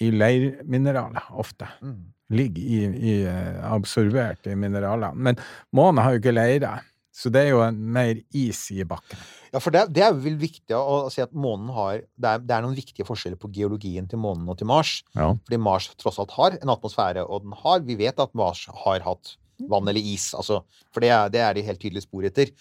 [0.01, 1.69] i leirmineraler ofte.
[1.83, 1.99] Mm.
[2.33, 5.13] Ligger i, i eh, absorbert i mineraler.
[5.13, 5.41] Men
[5.75, 6.77] månen har jo ikke leire,
[7.13, 9.21] så det er jo en mer is i bakken.
[9.53, 12.57] Ja, for det, det er vel viktig å si at månen har det er, det
[12.57, 14.95] er noen viktige forskjeller på geologien til månen og til Mars.
[15.13, 15.29] Ja.
[15.45, 19.05] Fordi Mars tross alt har en atmosfære, og den har Vi vet at Mars har
[19.05, 19.37] hatt
[19.69, 20.63] vann eller is, altså.
[20.95, 22.53] For det er, det er de helt tydelige spor etter.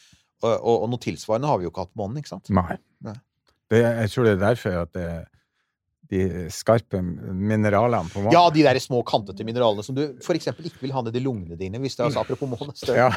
[0.41, 2.52] Og, og, og noe tilsvarende har vi jo ikke hatt på månen, ikke sant?
[2.54, 2.76] Nei.
[3.06, 3.16] Nei.
[3.72, 5.08] Det, jeg tror det er derfor at det,
[6.12, 10.68] de skarpe mineralene på månen Ja, de der små, kantete mineralene som du for eksempel
[10.68, 11.80] ikke vil ha ned i lungene dine.
[11.80, 12.95] hvis det er altså, Apropos månestøv.
[12.99, 13.09] Ja.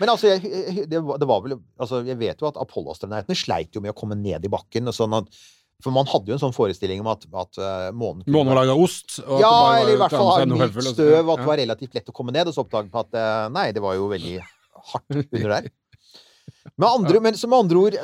[0.00, 3.70] Men altså, jeg, det, var- det var vel altså, Jeg vet jo at Apollo-astronautene sleit
[3.76, 4.90] jo med å komme ned i bakken.
[4.90, 5.30] Og sånn at,
[5.84, 8.60] for man hadde jo en sånn forestilling om at, at eh, månen kunne Månen var
[8.64, 9.20] laga av ost.
[9.26, 10.98] og Ja, var eller i hvert fall av ha seg noe mykt høvel, og så-
[10.98, 12.50] støv, at det var relativt lett å komme ned.
[12.50, 14.36] Og så oppdaget man at eh, nei, det var jo veldig
[14.94, 15.70] hardt under der.
[16.80, 17.96] Med andre, men så med andre ord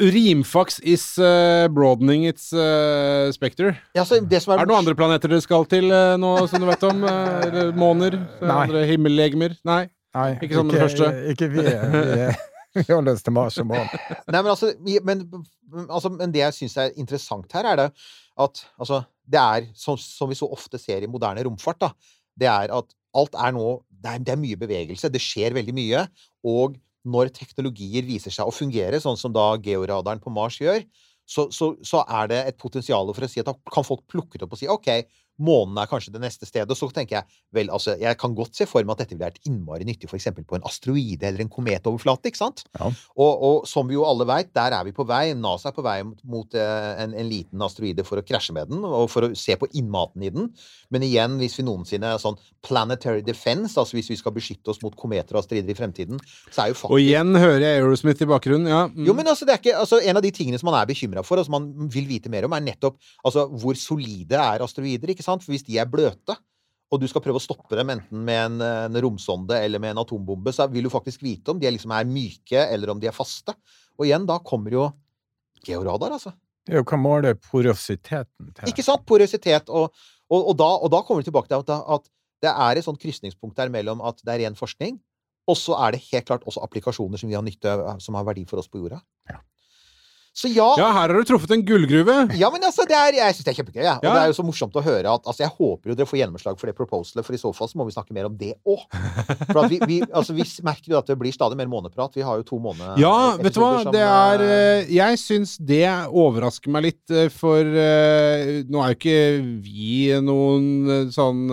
[0.00, 3.74] Rimfax is uh, broadening its uh, specter.
[3.94, 6.30] ja, så det som er, Er det noen andre planeter dere skal til uh, nå,
[6.48, 7.02] som du vet om?
[7.04, 8.16] eh, eller måner?
[8.16, 8.56] eh, Nei.
[8.64, 9.56] Andre himmellegemer?
[9.68, 9.82] Nei?
[10.16, 11.10] Nei, Ikke som den første.
[11.34, 11.66] Ikke vi.
[11.66, 13.90] Vi, vi holder oss til Mars og månen.
[14.32, 15.26] Nei, men altså, vi- men,
[15.88, 17.88] altså, men det jeg syns er interessant her, er det
[18.40, 21.92] at altså, det er, som, som vi så ofte ser i moderne romfart, da,
[22.40, 23.66] det er at alt er nå
[24.00, 26.06] det er, det er mye bevegelse, det skjer veldig mye.
[26.48, 26.78] Og
[27.08, 30.82] når teknologier viser seg å fungere, sånn som da georadaren på Mars gjør,
[31.30, 34.38] så, så, så er det et potensial for å si at da kan folk plukke
[34.38, 34.90] det opp og si OK,
[35.40, 36.70] månen er kanskje det neste stedet.
[36.70, 39.28] Og så tenker jeg vel, altså, jeg kan godt se for meg at dette ville
[39.28, 40.30] vært innmari nyttig f.eks.
[40.38, 42.64] på en asteroide eller en kometoverflate, ikke sant?
[42.78, 42.90] Ja.
[43.16, 45.32] Og, og som vi jo alle veit, der er vi på vei.
[45.38, 48.84] NASA er på vei mot, eh, en, en liten asteroide for å krasje med den,
[48.86, 50.50] og for å se på innmaten i den.
[50.92, 54.96] Men igjen, hvis vi noensinne sånn planetary defense, altså hvis vi skal beskytte oss mot
[54.98, 56.20] kometer og asteroider i fremtiden,
[56.50, 58.70] så er jo faktisk Og igjen hører jeg Aerosmith i bakgrunnen.
[58.70, 58.82] Ja.
[58.90, 59.04] mm.
[59.08, 61.24] jo, men altså, det er ikke, altså, En av de tingene som man er bekymra
[61.26, 65.14] for, og som man vil vite mer om, er nettopp altså, hvor solide er asteroider.
[65.14, 65.29] ikke sant?
[65.38, 66.34] For hvis de er bløte,
[66.90, 70.02] og du skal prøve å stoppe dem enten med en, en romsonde eller med en
[70.02, 73.06] atombombe, så vil du faktisk vite om de er, liksom er myke, eller om de
[73.06, 73.54] er faste.
[73.94, 74.88] Og igjen, da kommer jo
[75.62, 76.34] georadar, altså.
[76.66, 78.72] Det er jo hva måler porositeten til.
[78.72, 79.06] Ikke sant?
[79.08, 79.70] Porøsitet.
[79.70, 79.94] Og,
[80.30, 82.10] og, og, da, og da kommer vi tilbake til at, at
[82.44, 84.98] det er et sånt krysningspunkt der mellom at det er ren forskning,
[85.50, 88.26] og så er det helt klart også applikasjoner som vi har nytte av, som har
[88.28, 89.00] verdi for oss på jorda.
[89.30, 89.40] Ja.
[90.30, 92.14] Så ja, ja, her har du truffet en gullgruve!
[92.38, 93.82] Ja, men altså, det er, jeg syns det er kjempegøy.
[93.82, 93.96] Ja.
[93.98, 96.20] Og det er jo så morsomt å høre at altså, Jeg håper jo dere får
[96.20, 98.52] gjennomslag for det proposalet, for i så fall så må vi snakke mer om det
[98.62, 98.84] òg.
[99.50, 102.14] For vi, vi, altså, vi merker jo at det blir stadig mer måneprat.
[102.14, 103.72] Vi har jo to måneder Ja, vet du hva?
[103.82, 108.92] som, Det er eh, eh, Jeg syns det overrasker meg litt, eh, for nå er
[108.92, 109.20] jo ikke
[109.64, 111.48] vi noen sånn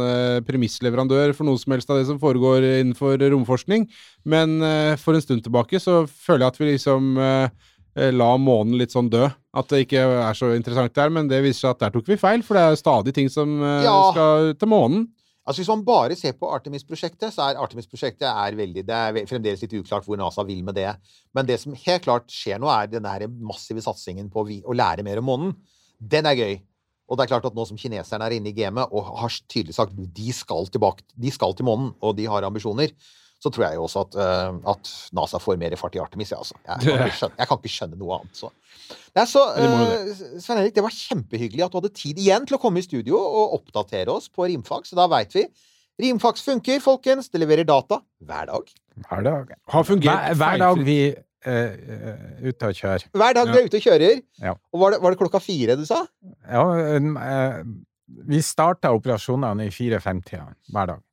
[0.46, 3.88] premissleverandør for noe som helst av det som foregår innenfor romforskning,
[4.28, 4.60] men
[5.02, 7.18] for en stund tilbake så føler jeg at vi liksom
[8.14, 9.26] la månen litt sånn dø.
[9.58, 12.18] At det ikke er så interessant der, men det viser seg at der tok vi
[12.22, 13.96] feil, for det er stadig ting som eh, Ja.
[14.14, 15.08] skal til månen.
[15.48, 19.62] Altså Hvis man bare ser på Artemis-prosjektet, så er Artemis-prosjektet er veldig, det er fremdeles
[19.64, 20.90] litt uklart hvor NASA vil med det.
[21.34, 25.06] Men det som helt klart skjer nå, er den der massive satsingen på å lære
[25.08, 25.54] mer om månen.
[25.98, 26.58] Den er gøy.
[27.08, 29.78] Og det er klart at nå som kineserne er inne i gamet og har tydelig
[29.78, 32.92] sagt de skal tilbake, de skal til månen, og de har ambisjoner,
[33.38, 36.32] så tror jeg jo også at, eh, at NASA får mer fart i Artemis.
[36.34, 36.58] Jeg, altså.
[36.66, 38.40] jeg, kan ikke skjønne, jeg kan ikke skjønne noe annet.
[38.40, 38.50] Så.
[39.14, 42.58] Det er så, eh, Svein Erik, det var kjempehyggelig at du hadde tid igjen til
[42.58, 44.94] å komme i studio og oppdatere oss på Rimfax.
[44.94, 45.46] Så da veit vi.
[46.02, 47.30] Rimfax funker, folkens.
[47.34, 48.76] Det leverer data hver dag.
[49.08, 49.56] Hver dag.
[49.74, 51.00] Har fungert Hver, hver dag vi
[51.48, 53.08] uh, ute og kjører.
[53.18, 54.22] Hver dag vi er ute og kjører.
[54.44, 54.54] Ja.
[54.74, 56.04] Og var det, var det klokka fire, du sa?
[56.46, 56.64] Ja,
[56.98, 57.62] eh,
[58.30, 61.04] vi starta operasjonene i 4-5-tida hver dag.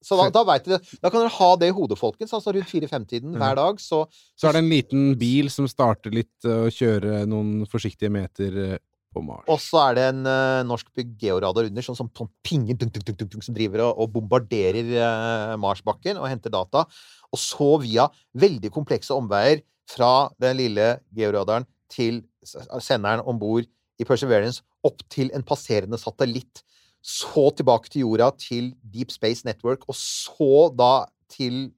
[0.00, 2.32] Så da, da vet dere Da kan dere ha det i hodet, folkens.
[2.36, 3.80] Altså rundt fire-fem-tiden hver dag.
[3.82, 4.06] Så,
[4.38, 8.56] Så er det en liten bil som starter litt eh, og kjører noen forsiktige meter
[8.64, 8.78] eh,
[9.14, 9.44] på Mars.
[9.50, 13.24] Og så er det en uh, norskbygd georadar under som, sånn, sånn pinger dunk, dunk,
[13.24, 16.84] dunk, som driver og, og bombarderer uh, Marsbakken og henter data.
[17.30, 18.06] Og så via
[18.38, 23.66] veldig komplekse omveier fra den lille georadaren til senderen om bord
[24.00, 26.62] i Perseverance opp til en passerende satellitt.
[27.00, 31.70] Så tilbake til jorda, til Deep Space Network, og så da til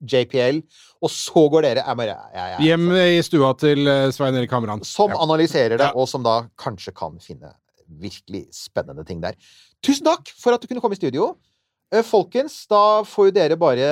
[0.00, 0.62] JPL.
[1.02, 4.84] Og så går dere jeg jeg, jeg, Hjem i stua til eh, Svein Erik Hamran.
[4.84, 7.52] som analyserer det, og som da kanskje kan finne
[8.00, 9.34] virkelig spennende ting der.
[9.82, 11.34] Tusen takk for at du kunne komme i studio.
[11.90, 13.86] Eh, Folkens, da får jo dere bare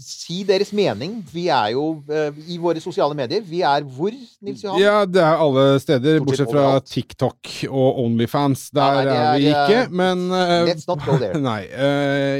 [0.00, 1.18] si deres mening.
[1.28, 3.42] Vi er jo eh, i våre sosiale medier.
[3.44, 4.80] Vi er hvor, Nils Johan?
[4.80, 6.78] Ja, det er alle steder, bortsett fra.
[6.80, 8.70] TikTok og Onlyfans.
[8.72, 10.24] Der nei, det er vi ikke, eh, men
[10.64, 11.36] let's not go there.
[11.50, 11.60] Nei.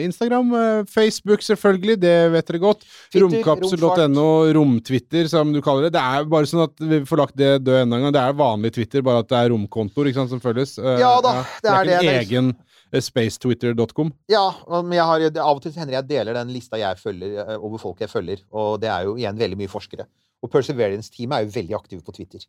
[0.07, 0.57] Instagram,
[0.89, 2.89] Facebook selvfølgelig, det vet dere godt.
[3.21, 5.99] Romkapsel.no, romtwitter som du kaller det.
[5.99, 8.17] Det er bare sånn at vi får lagt det død enda en gang.
[8.17, 10.79] Det er vanlig Twitter, bare at det er romkontoer som følges.
[10.81, 11.99] Ja da, det er det.
[12.01, 12.15] er ikke det.
[12.17, 12.57] en egen
[13.05, 14.13] spacetwitter.com.
[14.33, 14.45] Ja,
[14.79, 17.83] men jeg har, av og til hender jeg deler den lista jeg følger, eh, over
[17.83, 20.09] folk jeg følger, og det er jo igjen veldig mye forskere.
[20.45, 22.45] Og Perseverance-teamet er jo veldig aktive på Twitter.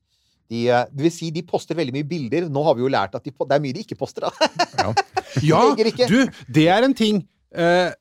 [0.47, 2.49] De, eh, det vil si, de poster veldig mye bilder.
[2.51, 4.51] Nå har vi jo lært at de, det er mye de ikke poster, da.
[4.77, 4.91] Ja,
[5.51, 6.07] ja ikke.
[6.11, 7.25] du, det er en ting.
[7.51, 7.91] Eh,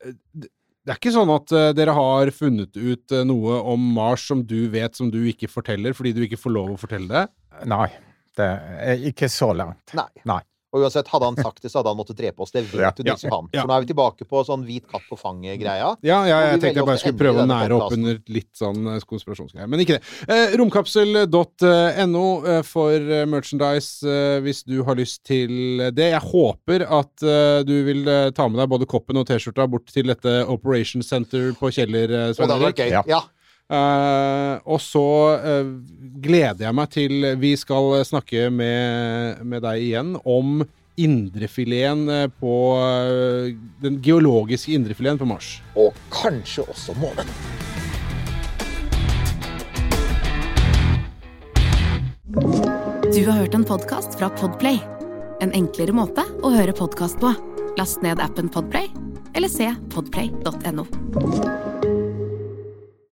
[0.86, 4.44] det er ikke sånn at eh, dere har funnet ut eh, noe om Mars som
[4.46, 7.24] du vet som du ikke forteller, fordi du ikke får lov å fortelle det?
[7.66, 7.88] Nei,
[8.38, 8.46] det
[8.86, 9.82] er ikke så langt.
[9.98, 10.06] Nei.
[10.28, 10.42] Nei.
[10.76, 12.52] Og uansett, hadde han sagt det, så hadde han måttet drepe oss.
[12.52, 13.48] Det vet Ja, du, Nils ja, Johan.
[13.54, 13.62] ja.
[13.64, 15.94] For nå er vi tilbake på sånn hvit katt på fanget-greia.
[16.04, 19.00] Ja, ja jeg tenkte jeg bare skulle prøve å nære opp under litt sånn eh,
[19.08, 20.02] konspirasjonsgreier, men ikke det.
[20.28, 26.10] Eh, romkapsel.no eh, for eh, merchandise eh, hvis du har lyst til det.
[26.12, 28.04] Jeg håper at eh, du vil
[28.36, 32.34] ta med deg både koppen og T-skjorta bort til dette Operation Center på Kjeller, Og
[32.34, 32.84] det Svein Erik.
[33.08, 33.22] Ja.
[33.66, 35.06] Eh, og så
[35.42, 35.70] uh,
[36.22, 40.60] gleder jeg meg til vi skal snakke med, med deg igjen om
[40.96, 43.50] indrefileten eh, på uh,
[43.82, 45.56] Den geologiske indrefileten på Mars.
[45.74, 47.26] Og kanskje også månen.
[53.10, 54.78] Du har hørt en podkast fra Podplay.
[55.42, 57.34] En enklere måte å høre podkast på.
[57.76, 58.88] Last ned appen Podplay,
[59.34, 61.95] eller se podplay.no.